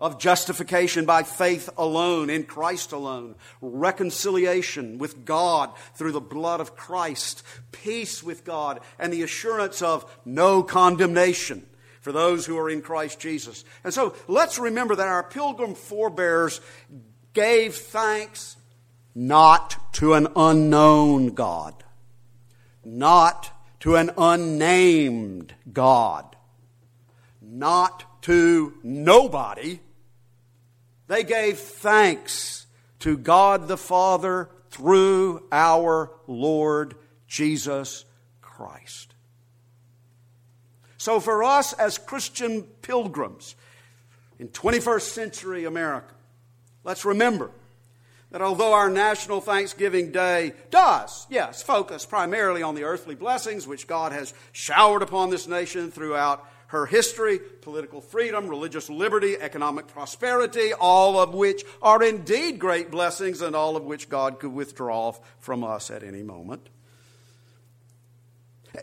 of 0.00 0.18
justification 0.18 1.04
by 1.04 1.22
faith 1.22 1.70
alone, 1.78 2.28
in 2.28 2.42
Christ 2.42 2.90
alone, 2.90 3.36
reconciliation 3.60 4.98
with 4.98 5.24
God 5.24 5.72
through 5.94 6.10
the 6.10 6.20
blood 6.20 6.60
of 6.60 6.74
Christ, 6.74 7.44
peace 7.70 8.24
with 8.24 8.44
God, 8.44 8.80
and 8.98 9.12
the 9.12 9.22
assurance 9.22 9.82
of 9.82 10.04
no 10.24 10.64
condemnation 10.64 11.64
for 12.04 12.12
those 12.12 12.44
who 12.44 12.58
are 12.58 12.68
in 12.68 12.82
Christ 12.82 13.18
Jesus. 13.18 13.64
And 13.82 13.94
so 13.94 14.14
let's 14.28 14.58
remember 14.58 14.94
that 14.94 15.08
our 15.08 15.22
pilgrim 15.22 15.74
forebears 15.74 16.60
gave 17.32 17.76
thanks 17.76 18.58
not 19.14 19.94
to 19.94 20.12
an 20.12 20.28
unknown 20.36 21.28
God, 21.28 21.82
not 22.84 23.50
to 23.80 23.96
an 23.96 24.10
unnamed 24.18 25.54
God, 25.72 26.36
not 27.40 28.22
to 28.22 28.74
nobody. 28.82 29.80
They 31.06 31.24
gave 31.24 31.58
thanks 31.58 32.66
to 32.98 33.16
God 33.16 33.66
the 33.66 33.78
Father 33.78 34.50
through 34.68 35.46
our 35.50 36.10
Lord 36.26 36.96
Jesus 37.26 38.04
Christ. 38.42 39.13
So, 41.04 41.20
for 41.20 41.44
us 41.44 41.74
as 41.74 41.98
Christian 41.98 42.62
pilgrims 42.80 43.56
in 44.38 44.48
21st 44.48 45.02
century 45.02 45.66
America, 45.66 46.14
let's 46.82 47.04
remember 47.04 47.50
that 48.30 48.40
although 48.40 48.72
our 48.72 48.88
National 48.88 49.42
Thanksgiving 49.42 50.12
Day 50.12 50.54
does, 50.70 51.26
yes, 51.28 51.62
focus 51.62 52.06
primarily 52.06 52.62
on 52.62 52.74
the 52.74 52.84
earthly 52.84 53.14
blessings 53.14 53.66
which 53.66 53.86
God 53.86 54.12
has 54.12 54.32
showered 54.52 55.02
upon 55.02 55.28
this 55.28 55.46
nation 55.46 55.90
throughout 55.90 56.48
her 56.68 56.86
history, 56.86 57.38
political 57.60 58.00
freedom, 58.00 58.48
religious 58.48 58.88
liberty, 58.88 59.36
economic 59.38 59.88
prosperity, 59.88 60.72
all 60.72 61.20
of 61.20 61.34
which 61.34 61.66
are 61.82 62.02
indeed 62.02 62.58
great 62.58 62.90
blessings 62.90 63.42
and 63.42 63.54
all 63.54 63.76
of 63.76 63.84
which 63.84 64.08
God 64.08 64.40
could 64.40 64.54
withdraw 64.54 65.12
from 65.38 65.64
us 65.64 65.90
at 65.90 66.02
any 66.02 66.22
moment. 66.22 66.70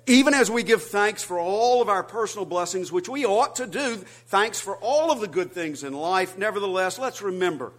Even 0.05 0.33
as 0.33 0.49
we 0.49 0.63
give 0.63 0.83
thanks 0.83 1.21
for 1.21 1.37
all 1.37 1.81
of 1.81 1.89
our 1.89 2.03
personal 2.03 2.45
blessings, 2.45 2.91
which 2.91 3.09
we 3.09 3.25
ought 3.25 3.57
to 3.57 3.67
do, 3.67 3.97
thanks 4.27 4.59
for 4.59 4.77
all 4.77 5.11
of 5.11 5.19
the 5.19 5.27
good 5.27 5.51
things 5.51 5.83
in 5.83 5.93
life, 5.93 6.37
nevertheless, 6.37 6.97
let's 6.97 7.21
remember 7.21 7.73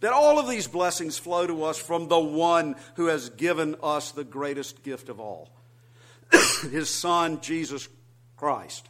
that 0.00 0.12
all 0.12 0.38
of 0.38 0.48
these 0.48 0.66
blessings 0.66 1.18
flow 1.18 1.46
to 1.46 1.64
us 1.64 1.76
from 1.76 2.08
the 2.08 2.18
one 2.18 2.76
who 2.94 3.06
has 3.06 3.30
given 3.30 3.76
us 3.82 4.12
the 4.12 4.24
greatest 4.24 4.82
gift 4.82 5.08
of 5.08 5.20
all 5.20 5.50
his 6.70 6.88
Son, 6.88 7.40
Jesus 7.40 7.88
Christ, 8.36 8.88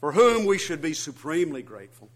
for 0.00 0.12
whom 0.12 0.46
we 0.46 0.56
should 0.56 0.80
be 0.80 0.94
supremely 0.94 1.62
grateful 1.62 2.08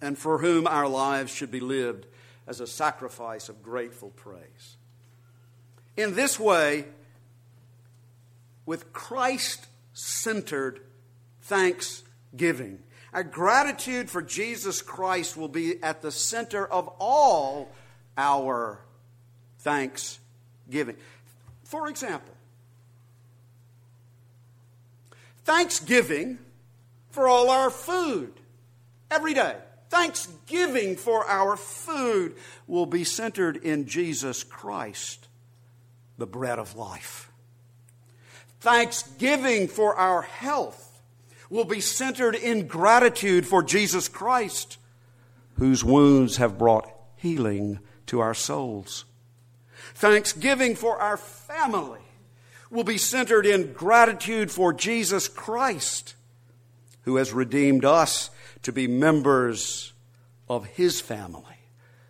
and 0.00 0.16
for 0.16 0.38
whom 0.38 0.66
our 0.66 0.88
lives 0.88 1.32
should 1.32 1.50
be 1.50 1.60
lived 1.60 2.06
as 2.46 2.60
a 2.60 2.66
sacrifice 2.66 3.48
of 3.48 3.62
grateful 3.62 4.10
praise. 4.10 4.76
In 5.96 6.14
this 6.14 6.40
way, 6.40 6.86
with 8.70 8.92
Christ 8.92 9.66
centered 9.94 10.78
thanksgiving. 11.42 12.78
Our 13.12 13.24
gratitude 13.24 14.08
for 14.08 14.22
Jesus 14.22 14.80
Christ 14.80 15.36
will 15.36 15.48
be 15.48 15.82
at 15.82 16.02
the 16.02 16.12
center 16.12 16.64
of 16.64 16.86
all 17.00 17.72
our 18.16 18.78
thanksgiving. 19.58 20.94
For 21.64 21.88
example, 21.88 22.32
Thanksgiving 25.42 26.38
for 27.10 27.26
all 27.26 27.50
our 27.50 27.70
food 27.70 28.32
every 29.10 29.34
day. 29.34 29.56
Thanksgiving 29.88 30.94
for 30.94 31.24
our 31.24 31.56
food 31.56 32.36
will 32.68 32.86
be 32.86 33.02
centered 33.02 33.56
in 33.56 33.88
Jesus 33.88 34.44
Christ, 34.44 35.26
the 36.18 36.26
bread 36.26 36.60
of 36.60 36.76
life. 36.76 37.29
Thanksgiving 38.60 39.68
for 39.68 39.96
our 39.96 40.22
health 40.22 41.00
will 41.48 41.64
be 41.64 41.80
centered 41.80 42.34
in 42.34 42.66
gratitude 42.66 43.46
for 43.46 43.62
Jesus 43.62 44.06
Christ, 44.06 44.76
whose 45.54 45.82
wounds 45.82 46.36
have 46.36 46.58
brought 46.58 46.90
healing 47.16 47.80
to 48.06 48.20
our 48.20 48.34
souls. 48.34 49.06
Thanksgiving 49.94 50.76
for 50.76 50.98
our 51.00 51.16
family 51.16 52.00
will 52.70 52.84
be 52.84 52.98
centered 52.98 53.46
in 53.46 53.72
gratitude 53.72 54.50
for 54.50 54.74
Jesus 54.74 55.26
Christ, 55.26 56.14
who 57.02 57.16
has 57.16 57.32
redeemed 57.32 57.86
us 57.86 58.30
to 58.62 58.72
be 58.72 58.86
members 58.86 59.94
of 60.48 60.66
his 60.66 61.00
family, 61.00 61.44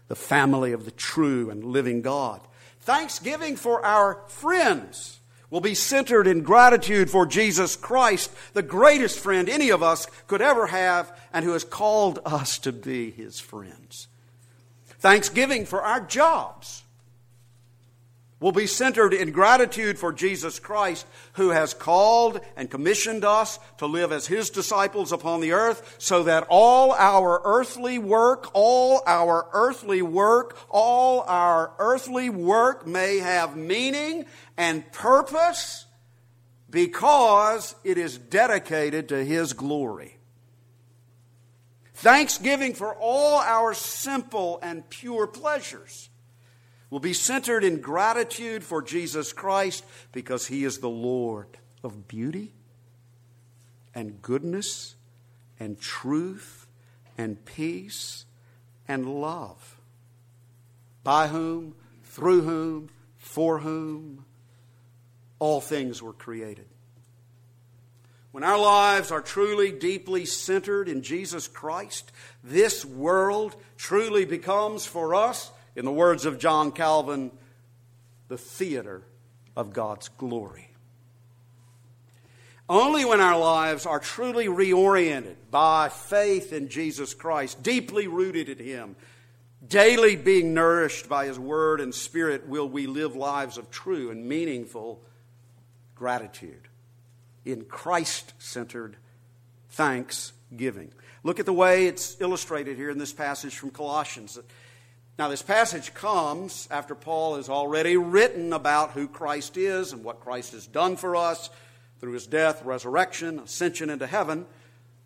the 0.09 0.17
family 0.17 0.73
of 0.73 0.85
the 0.85 0.91
true 0.91 1.49
and 1.49 1.65
living 1.65 2.03
God. 2.03 2.41
Thanksgiving 2.81 3.55
for 3.55 3.85
our 3.85 4.25
friends 4.27 5.20
will 5.51 5.61
be 5.61 5.75
centered 5.75 6.27
in 6.27 6.43
gratitude 6.43 7.11
for 7.11 7.27
Jesus 7.27 7.77
Christ, 7.77 8.31
the 8.53 8.63
greatest 8.63 9.19
friend 9.19 9.49
any 9.49 9.71
of 9.71 9.83
us 9.83 10.07
could 10.27 10.41
ever 10.41 10.69
have, 10.69 11.13
and 11.33 11.45
who 11.45 11.53
has 11.53 11.65
called 11.65 12.21
us 12.25 12.59
to 12.61 12.73
be 12.73 13.11
his 13.11 13.41
friends. 13.41 14.09
Thanksgiving 15.01 15.67
for 15.67 15.83
our 15.83 16.01
jobs 16.01 16.85
will 18.41 18.53
be 18.53 18.67
centered 18.67 19.13
in 19.13 19.31
gratitude 19.31 19.99
for 19.99 20.13
Jesus 20.13 20.59
Christ, 20.59 21.07
who 21.35 21.51
has 21.51 21.75
called 21.75 22.41
and 22.57 22.71
commissioned 22.71 23.25
us 23.25 23.59
to 23.79 23.87
live 23.87 24.13
as 24.13 24.27
his 24.27 24.51
disciples 24.51 25.13
upon 25.13 25.41
the 25.41 25.53
earth, 25.53 25.97
so 25.99 26.23
that 26.23 26.47
all 26.49 26.93
our 26.93 27.43
earthly 27.45 27.99
work, 27.99 28.51
all 28.55 29.03
our 29.07 29.47
earthly 29.53 30.03
work, 30.03 30.59
all 30.71 31.21
our 31.23 31.73
earthly 31.79 32.31
work 32.31 32.87
may 32.87 33.19
have 33.19 33.57
meaning 33.57 34.25
and 34.57 34.91
purpose 34.93 35.85
because 36.71 37.75
it 37.85 37.99
is 37.99 38.17
dedicated 38.17 39.09
to 39.09 39.25
his 39.25 39.53
glory. 39.53 40.17
Thanksgiving 41.95 42.75
for 42.75 42.95
all 42.95 43.41
our 43.41 43.75
simple 43.75 44.59
and 44.63 44.89
pure 44.89 45.27
pleasures 45.27 46.10
will 46.91 47.01
be 47.01 47.13
centered 47.13 47.65
in 47.65 47.81
gratitude 47.81 48.65
for 48.65 48.83
Jesus 48.83 49.33
Christ 49.33 49.85
because 50.13 50.47
he 50.47 50.65
is 50.65 50.79
the 50.79 50.89
Lord 50.89 51.47
of 51.83 52.09
beauty 52.09 52.53
and 53.95 54.21
goodness 54.21 54.97
and 55.59 55.81
truth 55.81 56.67
and 57.17 57.43
peace 57.45 58.25
and 58.89 59.07
love. 59.07 59.77
By 61.05 61.29
whom, 61.29 61.75
through 62.05 62.43
whom, 62.43 62.91
for 63.17 63.61
whom 63.61 64.25
all 65.39 65.61
things 65.61 66.03
were 66.03 66.13
created. 66.13 66.67
When 68.33 68.45
our 68.45 68.59
lives 68.59 69.11
are 69.11 69.21
truly, 69.21 69.73
deeply 69.73 70.25
centered 70.25 70.89
in 70.89 71.03
Jesus 71.03 71.49
Christ, 71.49 72.13
this 72.45 72.85
world 72.85 73.57
truly 73.77 74.25
becomes 74.25 74.87
for 74.87 75.15
us 75.15 75.51
in 75.81 75.87
the 75.87 75.91
words 75.91 76.27
of 76.27 76.39
John 76.39 76.73
Calvin, 76.73 77.31
the 78.29 78.37
theater 78.37 79.01
of 79.57 79.73
God's 79.73 80.11
glory. 80.11 80.69
Only 82.69 83.07
when 83.07 83.23
our 83.23 83.39
lives 83.39 83.87
are 83.87 83.99
truly 83.99 84.45
reoriented 84.45 85.37
by 85.51 85.89
faith 85.89 86.53
in 86.53 86.69
Jesus 86.69 87.15
Christ, 87.15 87.63
deeply 87.63 88.09
rooted 88.09 88.51
in 88.51 88.59
Him, 88.59 88.95
daily 89.67 90.17
being 90.17 90.53
nourished 90.53 91.09
by 91.09 91.25
His 91.25 91.39
Word 91.39 91.81
and 91.81 91.95
Spirit, 91.95 92.47
will 92.47 92.69
we 92.69 92.87
live 92.87 93.17
lives 93.17 93.57
of 93.57 93.71
true 93.71 94.11
and 94.11 94.29
meaningful 94.29 95.01
gratitude 95.95 96.69
in 97.47 97.65
Christ 97.65 98.35
centered 98.39 98.97
thanksgiving. 99.71 100.93
Look 101.23 101.41
at 101.41 101.47
the 101.47 101.55
way 101.55 101.87
it's 101.87 102.21
illustrated 102.21 102.77
here 102.77 102.91
in 102.91 102.99
this 102.99 103.15
passage 103.15 103.57
from 103.57 103.71
Colossians. 103.71 104.39
Now, 105.21 105.29
this 105.29 105.43
passage 105.43 105.93
comes 105.93 106.67
after 106.71 106.95
Paul 106.95 107.37
has 107.37 107.51
already 107.51 107.95
written 107.99 108.55
about 108.55 108.93
who 108.93 109.07
Christ 109.07 109.59
is 109.59 109.93
and 109.93 110.03
what 110.03 110.21
Christ 110.21 110.53
has 110.53 110.67
done 110.67 110.97
for 110.97 111.15
us 111.15 111.51
through 112.01 112.13
his 112.13 112.27
death, 112.27 112.65
resurrection, 112.65 113.39
ascension 113.39 113.91
into 113.91 114.07
heaven. 114.07 114.47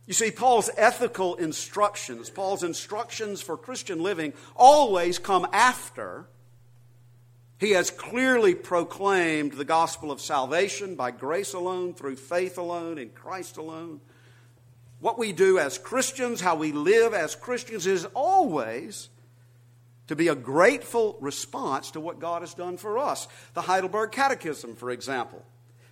You 0.06 0.14
see, 0.14 0.30
Paul's 0.30 0.70
ethical 0.76 1.34
instructions, 1.34 2.30
Paul's 2.30 2.62
instructions 2.62 3.42
for 3.42 3.56
Christian 3.56 4.04
living, 4.04 4.34
always 4.54 5.18
come 5.18 5.48
after 5.52 6.26
he 7.58 7.72
has 7.72 7.90
clearly 7.90 8.54
proclaimed 8.54 9.54
the 9.54 9.64
gospel 9.64 10.12
of 10.12 10.20
salvation 10.20 10.94
by 10.94 11.10
grace 11.10 11.54
alone, 11.54 11.92
through 11.92 12.14
faith 12.14 12.56
alone, 12.56 12.98
in 12.98 13.10
Christ 13.10 13.56
alone. 13.56 14.00
What 15.00 15.18
we 15.18 15.32
do 15.32 15.58
as 15.58 15.76
Christians, 15.76 16.40
how 16.40 16.54
we 16.54 16.70
live 16.70 17.14
as 17.14 17.34
Christians, 17.34 17.88
is 17.88 18.04
always 18.14 19.08
to 20.08 20.16
be 20.16 20.28
a 20.28 20.34
grateful 20.34 21.16
response 21.20 21.90
to 21.92 22.00
what 22.00 22.20
God 22.20 22.42
has 22.42 22.54
done 22.54 22.76
for 22.76 22.98
us. 22.98 23.26
The 23.54 23.62
Heidelberg 23.62 24.12
Catechism, 24.12 24.76
for 24.76 24.90
example, 24.90 25.42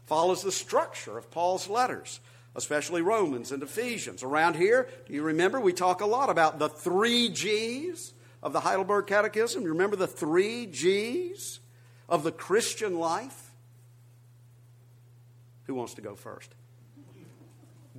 follows 0.04 0.42
the 0.42 0.52
structure 0.52 1.16
of 1.16 1.30
Paul's 1.30 1.68
letters, 1.68 2.20
especially 2.54 3.02
Romans 3.02 3.52
and 3.52 3.62
Ephesians. 3.62 4.22
Around 4.22 4.56
here, 4.56 4.88
do 5.06 5.14
you 5.14 5.22
remember 5.22 5.60
we 5.60 5.72
talk 5.72 6.00
a 6.00 6.06
lot 6.06 6.28
about 6.28 6.58
the 6.58 6.68
three 6.68 7.30
G's 7.30 8.12
of 8.42 8.52
the 8.52 8.60
Heidelberg 8.60 9.06
Catechism? 9.06 9.62
You 9.62 9.70
remember 9.70 9.96
the 9.96 10.06
three 10.06 10.66
G's 10.66 11.60
of 12.08 12.22
the 12.22 12.32
Christian 12.32 12.98
life? 12.98 13.50
Who 15.64 15.74
wants 15.74 15.94
to 15.94 16.02
go 16.02 16.14
first? 16.14 16.54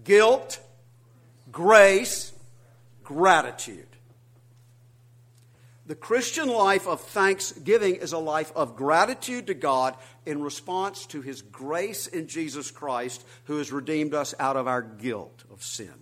Guilt, 0.04 0.60
grace, 1.52 2.34
gratitude. 3.04 3.88
The 5.86 5.96
Christian 5.96 6.48
life 6.48 6.88
of 6.88 7.02
thanksgiving 7.02 7.96
is 7.96 8.13
a 8.13 8.17
life 8.17 8.54
of 8.56 8.78
gratitude 8.78 9.48
to 9.48 9.54
God 9.54 9.98
in 10.26 10.41
response 10.41 11.06
to 11.08 11.22
His 11.22 11.41
grace 11.41 12.08
in 12.08 12.28
Jesus 12.28 12.72
Christ, 12.72 13.26
who 13.46 13.58
has 13.58 13.72
redeemed 13.72 14.13
us 14.13 14.34
out 14.39 14.56
of 14.56 14.65
our 14.65 14.82
guilt 14.82 15.43
of 15.52 15.62
sin. 15.62 15.93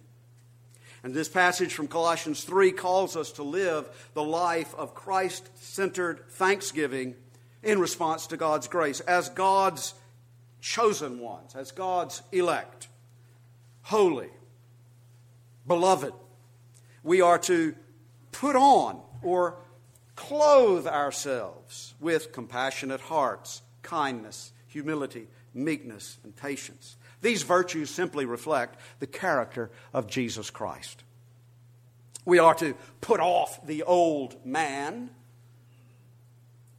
And 1.04 1.16
this 1.16 1.30
passage 1.30 1.74
from 1.74 1.88
Colossians 1.88 2.44
3 2.44 2.74
calls 2.74 3.16
us 3.16 3.32
to 3.34 3.44
live 3.44 3.90
the 4.14 4.24
life 4.24 4.76
of 4.76 4.94
Christ 4.94 5.50
centered 5.58 6.30
thanksgiving 6.30 7.16
in 7.64 7.80
response 7.80 8.28
to 8.28 8.38
God's 8.38 8.68
grace 8.68 9.00
as 9.02 9.30
God's 9.30 9.96
chosen 10.60 11.20
ones, 11.20 11.56
as 11.56 11.72
God's 11.72 12.22
elect, 12.32 12.88
holy, 13.82 14.30
beloved. 15.66 16.14
We 17.02 17.22
are 17.22 17.40
to 17.40 17.74
put 18.32 18.56
on 18.56 19.02
or 19.24 19.58
clothe 20.22 20.86
ourselves 20.86 21.96
with 22.00 22.32
compassionate 22.32 23.02
hearts, 23.02 23.64
kindness, 23.82 24.52
humility, 24.68 25.28
meekness, 25.56 26.20
and 26.24 26.36
patience. 26.36 26.96
These 27.22 27.42
virtues 27.42 27.90
simply 27.90 28.26
reflect 28.26 28.80
the 29.00 29.08
character 29.08 29.72
of 29.94 30.06
Jesus 30.06 30.52
Christ. 30.52 31.04
We 32.24 32.38
are 32.38 32.54
to 32.56 32.76
put 33.02 33.20
off 33.20 33.66
the 33.66 33.82
old 33.82 34.46
man 34.46 35.10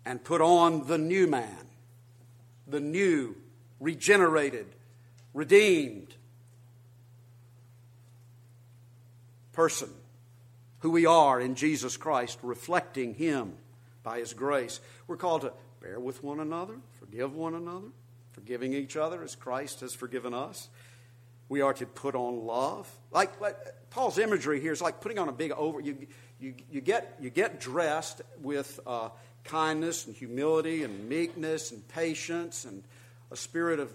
and 0.04 0.22
put 0.22 0.40
on 0.40 0.86
the 0.86 0.98
new 0.98 1.26
man, 1.26 1.66
the 2.68 2.80
new, 2.80 3.36
regenerated, 3.80 4.66
redeemed 5.34 6.14
person 9.52 9.90
who 10.82 10.90
we 10.90 11.06
are 11.06 11.40
in 11.40 11.54
Jesus 11.54 11.96
Christ, 11.96 12.38
reflecting 12.42 13.14
Him 13.14 13.54
by 14.02 14.18
His 14.18 14.34
grace. 14.34 14.80
We're 15.06 15.16
called 15.16 15.42
to 15.42 15.52
bear 15.80 15.98
with 15.98 16.22
one 16.22 16.40
another, 16.40 16.74
forgive 16.98 17.34
one 17.34 17.54
another, 17.54 17.86
forgiving 18.32 18.74
each 18.74 18.96
other 18.96 19.22
as 19.22 19.36
Christ 19.36 19.80
has 19.80 19.94
forgiven 19.94 20.34
us. 20.34 20.68
We 21.48 21.60
are 21.60 21.72
to 21.74 21.86
put 21.86 22.14
on 22.14 22.46
love. 22.46 22.90
Like, 23.12 23.40
like 23.40 23.56
Paul's 23.90 24.18
imagery 24.18 24.60
here 24.60 24.72
is 24.72 24.82
like 24.82 25.00
putting 25.00 25.18
on 25.18 25.28
a 25.28 25.32
big 25.32 25.52
over. 25.52 25.80
You, 25.80 25.98
you, 26.40 26.54
you, 26.70 26.80
get, 26.80 27.16
you 27.20 27.30
get 27.30 27.60
dressed 27.60 28.22
with 28.40 28.80
uh, 28.84 29.10
kindness 29.44 30.06
and 30.06 30.16
humility 30.16 30.82
and 30.82 31.08
meekness 31.08 31.70
and 31.70 31.86
patience 31.88 32.64
and 32.64 32.82
a 33.30 33.36
spirit 33.36 33.78
of 33.78 33.92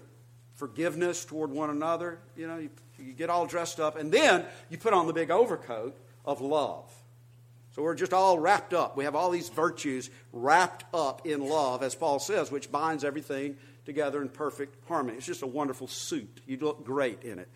forgiveness 0.54 1.24
toward 1.24 1.50
one 1.50 1.68
another. 1.68 2.18
You 2.34 2.46
know, 2.46 2.56
you, 2.56 2.70
you 2.98 3.12
get 3.12 3.28
all 3.28 3.46
dressed 3.46 3.78
up, 3.78 3.96
and 3.96 4.10
then 4.10 4.46
you 4.70 4.78
put 4.78 4.94
on 4.94 5.06
the 5.06 5.12
big 5.12 5.30
overcoat 5.30 5.94
of 6.24 6.40
love. 6.40 6.90
So 7.74 7.82
we're 7.82 7.94
just 7.94 8.12
all 8.12 8.38
wrapped 8.38 8.74
up. 8.74 8.96
We 8.96 9.04
have 9.04 9.14
all 9.14 9.30
these 9.30 9.48
virtues 9.48 10.10
wrapped 10.32 10.84
up 10.92 11.26
in 11.26 11.48
love, 11.48 11.82
as 11.82 11.94
Paul 11.94 12.18
says, 12.18 12.50
which 12.50 12.72
binds 12.72 13.04
everything 13.04 13.56
together 13.84 14.20
in 14.20 14.28
perfect 14.28 14.76
harmony. 14.88 15.16
It's 15.16 15.26
just 15.26 15.42
a 15.42 15.46
wonderful 15.46 15.86
suit. 15.86 16.40
You 16.46 16.58
look 16.58 16.84
great 16.84 17.22
in 17.22 17.38
it. 17.38 17.48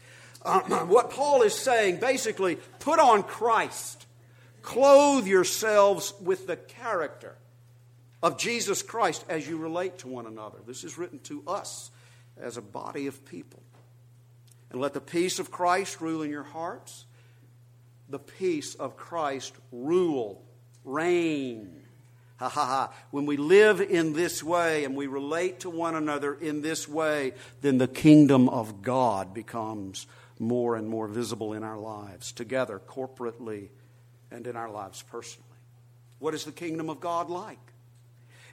What 0.87 1.11
Paul 1.11 1.42
is 1.42 1.55
saying 1.55 1.98
basically, 1.98 2.57
put 2.81 2.98
on 2.98 3.22
Christ. 3.22 4.07
Clothe 4.62 5.27
yourselves 5.27 6.14
with 6.20 6.46
the 6.46 6.57
character 6.57 7.37
of 8.22 8.38
Jesus 8.38 8.83
Christ 8.83 9.25
as 9.29 9.48
you 9.48 9.57
relate 9.57 9.98
to 9.98 10.09
one 10.09 10.27
another. 10.27 10.59
This 10.66 10.85
is 10.85 10.96
written 10.96 11.18
to 11.25 11.42
us 11.46 11.90
as 12.40 12.57
a 12.57 12.62
body 12.62 13.09
of 13.09 13.25
people. 13.25 13.62
And 14.70 14.81
let 14.81 14.94
the 14.94 15.01
peace 15.01 15.38
of 15.38 15.51
Christ 15.51 16.01
rule 16.01 16.22
in 16.22 16.31
your 16.31 16.44
hearts. 16.44 17.05
The 18.12 18.18
peace 18.18 18.75
of 18.75 18.94
Christ 18.94 19.55
rule, 19.72 20.44
reign. 20.85 21.81
Ha 22.37 22.46
ha 22.46 22.66
ha. 22.66 22.94
When 23.11 23.25
we 23.25 23.38
live 23.38 23.81
in 23.81 24.12
this 24.12 24.44
way 24.44 24.85
and 24.85 24.94
we 24.94 25.07
relate 25.07 25.61
to 25.61 25.70
one 25.70 25.94
another 25.94 26.35
in 26.35 26.61
this 26.61 26.87
way, 26.87 27.33
then 27.62 27.79
the 27.79 27.88
kingdom 27.88 28.51
of 28.51 28.83
God 28.83 29.33
becomes 29.33 30.07
more 30.38 30.77
and 30.77 30.87
more 30.87 31.09
visible 31.09 31.55
in 31.55 31.62
our 31.62 31.79
lives, 31.79 32.33
together, 32.33 32.79
corporately, 32.87 33.70
and 34.31 34.46
in 34.46 34.57
our 34.57 34.70
lives 34.70 35.03
personally. 35.11 35.48
What 36.18 36.35
is 36.35 36.44
the 36.44 36.53
kingdom 36.53 36.90
of 36.90 37.01
God 37.01 37.31
like? 37.31 37.72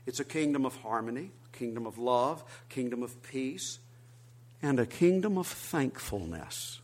It's 0.05 0.21
a 0.21 0.25
kingdom 0.25 0.65
of 0.65 0.73
harmony, 0.77 1.31
a 1.53 1.57
kingdom 1.57 1.85
of 1.85 1.97
love, 1.97 2.45
a 2.69 2.73
kingdom 2.73 3.03
of 3.03 3.21
peace, 3.23 3.79
and 4.61 4.79
a 4.79 4.85
kingdom 4.85 5.37
of 5.37 5.47
thankfulness. 5.47 6.78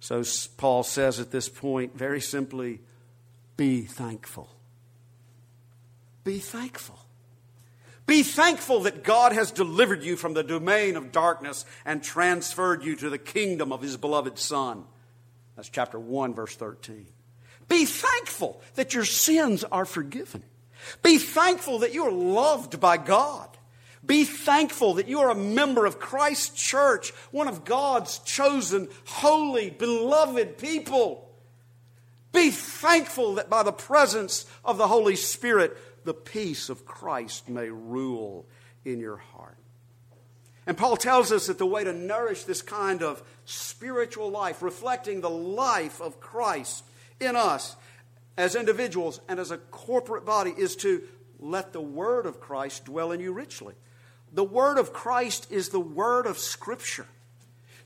So 0.00 0.22
Paul 0.56 0.82
says 0.82 1.20
at 1.20 1.30
this 1.30 1.48
point, 1.48 1.96
very 1.96 2.20
simply, 2.20 2.80
be 3.56 3.82
thankful. 3.82 4.48
Be 6.24 6.38
thankful. 6.38 6.98
Be 8.06 8.22
thankful 8.22 8.80
that 8.80 9.04
God 9.04 9.32
has 9.32 9.52
delivered 9.52 10.02
you 10.02 10.16
from 10.16 10.34
the 10.34 10.42
domain 10.42 10.96
of 10.96 11.12
darkness 11.12 11.64
and 11.84 12.02
transferred 12.02 12.82
you 12.82 12.96
to 12.96 13.10
the 13.10 13.18
kingdom 13.18 13.72
of 13.72 13.82
his 13.82 13.96
beloved 13.96 14.38
Son. 14.38 14.84
That's 15.54 15.68
chapter 15.68 15.98
1, 15.98 16.34
verse 16.34 16.56
13. 16.56 17.06
Be 17.68 17.84
thankful 17.84 18.62
that 18.74 18.94
your 18.94 19.04
sins 19.04 19.62
are 19.62 19.84
forgiven. 19.84 20.42
Be 21.02 21.18
thankful 21.18 21.80
that 21.80 21.94
you 21.94 22.04
are 22.04 22.10
loved 22.10 22.80
by 22.80 22.96
God. 22.96 23.56
Be 24.04 24.24
thankful 24.24 24.94
that 24.94 25.08
you 25.08 25.20
are 25.20 25.30
a 25.30 25.34
member 25.34 25.84
of 25.84 25.98
Christ's 25.98 26.58
church, 26.60 27.10
one 27.30 27.48
of 27.48 27.64
God's 27.64 28.18
chosen, 28.20 28.88
holy, 29.04 29.70
beloved 29.70 30.56
people. 30.56 31.30
Be 32.32 32.50
thankful 32.50 33.34
that 33.34 33.50
by 33.50 33.62
the 33.62 33.72
presence 33.72 34.46
of 34.64 34.78
the 34.78 34.88
Holy 34.88 35.16
Spirit, 35.16 35.76
the 36.04 36.14
peace 36.14 36.70
of 36.70 36.86
Christ 36.86 37.48
may 37.48 37.68
rule 37.68 38.46
in 38.84 39.00
your 39.00 39.18
heart. 39.18 39.58
And 40.66 40.78
Paul 40.78 40.96
tells 40.96 41.32
us 41.32 41.48
that 41.48 41.58
the 41.58 41.66
way 41.66 41.84
to 41.84 41.92
nourish 41.92 42.44
this 42.44 42.62
kind 42.62 43.02
of 43.02 43.22
spiritual 43.44 44.30
life, 44.30 44.62
reflecting 44.62 45.20
the 45.20 45.30
life 45.30 46.00
of 46.00 46.20
Christ 46.20 46.84
in 47.18 47.36
us, 47.36 47.76
as 48.36 48.54
individuals 48.54 49.20
and 49.28 49.38
as 49.38 49.50
a 49.50 49.58
corporate 49.58 50.24
body 50.24 50.54
is 50.56 50.76
to 50.76 51.02
let 51.38 51.72
the 51.72 51.80
word 51.80 52.24
of 52.24 52.40
Christ 52.40 52.84
dwell 52.86 53.12
in 53.12 53.20
you 53.20 53.32
richly. 53.32 53.74
The 54.32 54.44
word 54.44 54.78
of 54.78 54.92
Christ 54.92 55.50
is 55.50 55.70
the 55.70 55.80
word 55.80 56.26
of 56.26 56.38
Scripture. 56.38 57.06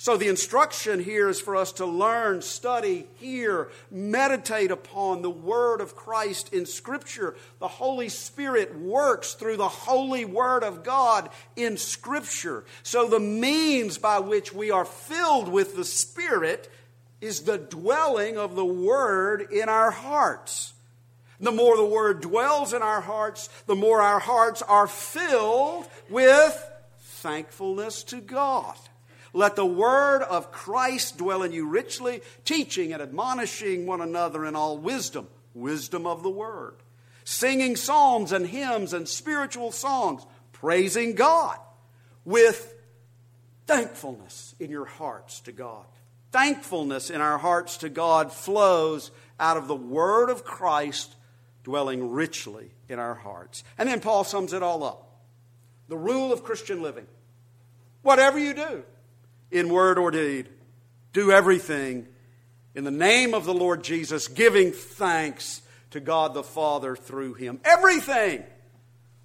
So 0.05 0.19
the 0.19 0.29
instruction 0.29 1.03
here 1.03 1.31
is 1.31 1.41
for 1.41 1.57
us 1.57 1.73
to 1.73 1.87
learn, 1.87 2.43
study, 2.43 3.07
hear, 3.15 3.71
meditate 3.91 4.71
upon 4.71 5.23
the 5.23 5.31
Word 5.31 5.81
of 5.81 5.97
Christ 5.97 6.53
in 6.53 6.67
Scripture. 6.67 7.37
The 7.59 7.69
Holy 7.69 8.11
Spirit 8.11 8.79
works 8.79 9.33
through 9.33 9.57
the 9.57 9.67
holy 9.67 10.27
Word 10.27 10.63
of 10.63 10.85
God 10.85 11.31
in 11.57 11.79
Scripture. 11.79 12.67
So 12.83 13.09
the 13.09 13.19
means 13.19 13.97
by 13.97 14.19
which 14.19 14.53
we 14.53 14.71
are 14.71 14.85
filled 14.85 15.49
with 15.49 15.75
the 15.75 15.87
Spirit 15.87 16.71
is 17.23 17.41
the 17.41 17.57
dwelling 17.57 18.37
of 18.37 18.57
the 18.57 18.65
Word 18.67 19.51
in 19.53 19.71
our 19.71 19.91
hearts. 19.91 20.74
The 21.41 21.53
more 21.53 21.77
the 21.77 21.85
Word 21.85 22.21
dwells 22.21 22.73
in 22.73 22.83
our 22.83 23.01
hearts, 23.01 23.49
the 23.67 23.75
more 23.75 24.01
our 24.01 24.21
hearts 24.21 24.63
are 24.63 24.87
filled 24.87 25.89
with 26.09 26.71
thankfulness 27.01 28.05
to 28.05 28.21
God. 28.21 28.77
Let 29.33 29.57
the 29.57 29.67
Word 29.67 30.23
of 30.23 30.53
Christ 30.53 31.19
dwell 31.19 31.43
in 31.43 31.53
you 31.53 31.67
richly, 31.67 32.23
teaching 32.45 32.93
and 32.93 33.03
admonishing 33.03 33.87
one 33.87 34.01
another 34.01 34.45
in 34.45 34.55
all 34.55 34.79
wisdom, 34.79 35.27
wisdom 35.55 36.07
of 36.07 36.23
the 36.23 36.31
Word, 36.31 36.77
singing 37.25 37.75
psalms 37.75 38.31
and 38.33 38.47
hymns 38.47 38.93
and 38.93 39.09
spiritual 39.09 39.73
songs, 39.73 40.25
praising 40.53 41.15
God 41.15 41.59
with 42.25 42.75
thankfulness 43.67 44.55
in 44.61 44.71
your 44.71 44.85
hearts 44.85 45.41
to 45.41 45.53
God 45.53 45.85
thankfulness 46.35 47.11
in 47.11 47.21
our 47.21 47.39
hearts 47.39 47.77
to 47.77 47.89
God 47.89 48.33
flows 48.33 49.13
out 49.39 49.57
of 49.57 49.69
the 49.69 49.77
Word 49.77 50.31
of 50.31 50.43
Christ 50.43 51.15
dwelling 51.65 52.13
richly 52.13 52.71
in 52.89 52.99
our 52.99 53.15
hearts. 53.15 53.65
And 53.77 53.89
then 53.89 54.01
Paul 54.01 54.23
sums 54.23 54.53
it 54.53 54.63
all 54.63 54.85
up 54.85 55.11
the 55.89 55.97
rule 55.97 56.33
of 56.33 56.45
Christian 56.45 56.83
living. 56.83 57.07
Whatever 58.03 58.39
you 58.39 58.55
do, 58.55 58.85
in 59.51 59.69
word 59.69 59.99
or 59.99 60.11
deed, 60.11 60.49
do 61.13 61.31
everything 61.31 62.07
in 62.75 62.85
the 62.85 62.91
name 62.91 63.35
of 63.35 63.45
the 63.45 63.55
Lord 63.55 63.85
Jesus, 63.85 64.29
giving 64.29 64.73
thanks 64.73 65.63
to 65.91 66.01
God 66.01 66.35
the 66.35 66.43
Father 66.43 66.97
through 66.97 67.35
him. 67.35 67.61
Everything. 67.65 68.43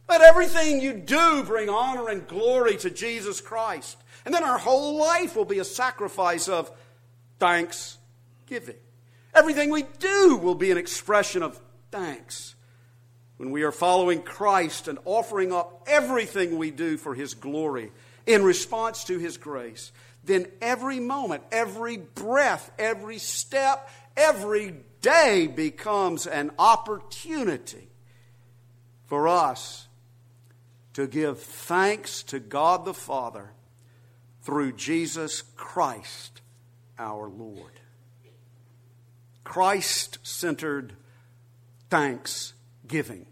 Let 0.07 0.21
everything 0.21 0.81
you 0.81 0.93
do 0.93 1.43
bring 1.43 1.69
honor 1.69 2.09
and 2.09 2.27
glory 2.27 2.77
to 2.77 2.89
Jesus 2.89 3.41
Christ. 3.41 3.97
And 4.25 4.33
then 4.33 4.43
our 4.43 4.57
whole 4.57 4.97
life 4.97 5.35
will 5.35 5.45
be 5.45 5.59
a 5.59 5.65
sacrifice 5.65 6.47
of 6.47 6.71
thanksgiving. 7.39 8.75
Everything 9.33 9.69
we 9.69 9.83
do 9.83 10.37
will 10.37 10.55
be 10.55 10.71
an 10.71 10.77
expression 10.77 11.43
of 11.43 11.59
thanks. 11.91 12.55
When 13.37 13.51
we 13.51 13.63
are 13.63 13.71
following 13.71 14.21
Christ 14.21 14.87
and 14.87 14.99
offering 15.05 15.53
up 15.53 15.83
everything 15.87 16.57
we 16.57 16.71
do 16.71 16.97
for 16.97 17.15
His 17.15 17.33
glory 17.33 17.91
in 18.25 18.43
response 18.43 19.05
to 19.05 19.17
His 19.17 19.37
grace, 19.37 19.91
then 20.23 20.47
every 20.61 20.99
moment, 20.99 21.43
every 21.51 21.97
breath, 21.97 22.71
every 22.77 23.17
step, 23.17 23.89
every 24.17 24.75
day 25.01 25.47
becomes 25.47 26.27
an 26.27 26.51
opportunity 26.59 27.87
for 29.05 29.27
us 29.27 29.87
to 30.93 31.07
give 31.07 31.39
thanks 31.39 32.23
to 32.23 32.39
God 32.39 32.83
the 32.83 32.93
Father 32.93 33.51
through 34.41 34.73
Jesus 34.73 35.43
Christ 35.55 36.41
our 36.97 37.29
Lord. 37.29 37.71
Christ 39.43 40.19
centered 40.23 40.93
thanksgiving. 41.89 43.25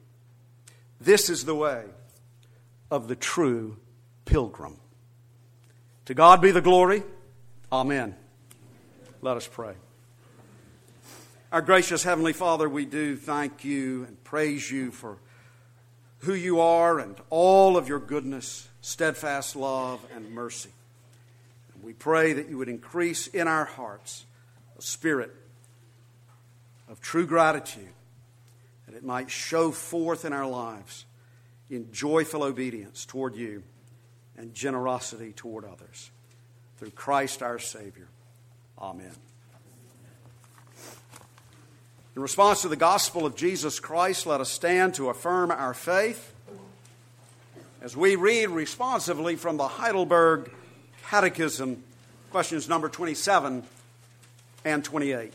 This 0.99 1.29
is 1.29 1.45
the 1.45 1.55
way 1.55 1.85
of 2.89 3.07
the 3.07 3.15
true 3.15 3.77
pilgrim. 4.25 4.77
To 6.05 6.13
God 6.13 6.41
be 6.41 6.51
the 6.51 6.61
glory. 6.61 7.03
Amen. 7.71 8.15
Let 9.21 9.37
us 9.37 9.47
pray. 9.47 9.73
Our 11.51 11.61
gracious 11.61 12.03
Heavenly 12.03 12.33
Father, 12.33 12.67
we 12.67 12.85
do 12.85 13.15
thank 13.15 13.63
you 13.63 14.03
and 14.05 14.21
praise 14.23 14.69
you 14.69 14.91
for 14.91 15.17
who 16.19 16.33
you 16.33 16.59
are 16.59 16.99
and 16.99 17.15
all 17.29 17.77
of 17.77 17.87
your 17.87 17.99
goodness, 17.99 18.67
steadfast 18.81 19.55
love, 19.55 20.05
and 20.13 20.31
mercy. 20.31 20.71
We 21.81 21.93
pray 21.93 22.33
that 22.33 22.49
you 22.49 22.57
would 22.57 22.69
increase 22.69 23.27
in 23.27 23.47
our 23.47 23.65
hearts 23.65 24.25
a 24.77 24.81
spirit 24.81 25.33
of 26.89 26.99
true 26.99 27.25
gratitude, 27.25 27.89
that 28.87 28.95
it 28.95 29.03
might 29.03 29.29
show 29.29 29.71
forth 29.71 30.25
in 30.25 30.33
our 30.33 30.47
lives 30.47 31.05
in 31.69 31.91
joyful 31.91 32.43
obedience 32.43 33.05
toward 33.05 33.35
you 33.35 33.61
and 34.37 34.53
generosity 34.53 35.33
toward 35.33 35.65
others. 35.65 36.09
Through 36.77 36.91
Christ 36.91 37.43
our 37.43 37.59
Savior. 37.59 38.07
Amen. 38.79 39.11
In 42.15 42.21
response 42.21 42.63
to 42.63 42.67
the 42.67 42.75
gospel 42.75 43.25
of 43.25 43.35
Jesus 43.35 43.79
Christ, 43.79 44.25
let 44.25 44.41
us 44.41 44.49
stand 44.49 44.95
to 44.95 45.09
affirm 45.09 45.51
our 45.51 45.73
faith 45.73 46.33
as 47.81 47.95
we 47.95 48.15
read 48.15 48.49
responsively 48.49 49.35
from 49.35 49.57
the 49.57 49.67
Heidelberg 49.67 50.51
Catechism, 51.03 51.83
questions 52.31 52.67
number 52.67 52.89
27 52.89 53.63
and 54.65 54.83
28. 54.83 55.31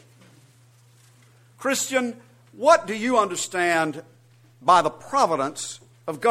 Christian, 1.58 2.16
what 2.52 2.86
do 2.86 2.94
you 2.94 3.18
understand 3.18 4.02
by 4.60 4.82
the 4.82 4.90
providence 4.90 5.80
of 6.06 6.20
God? 6.20 6.30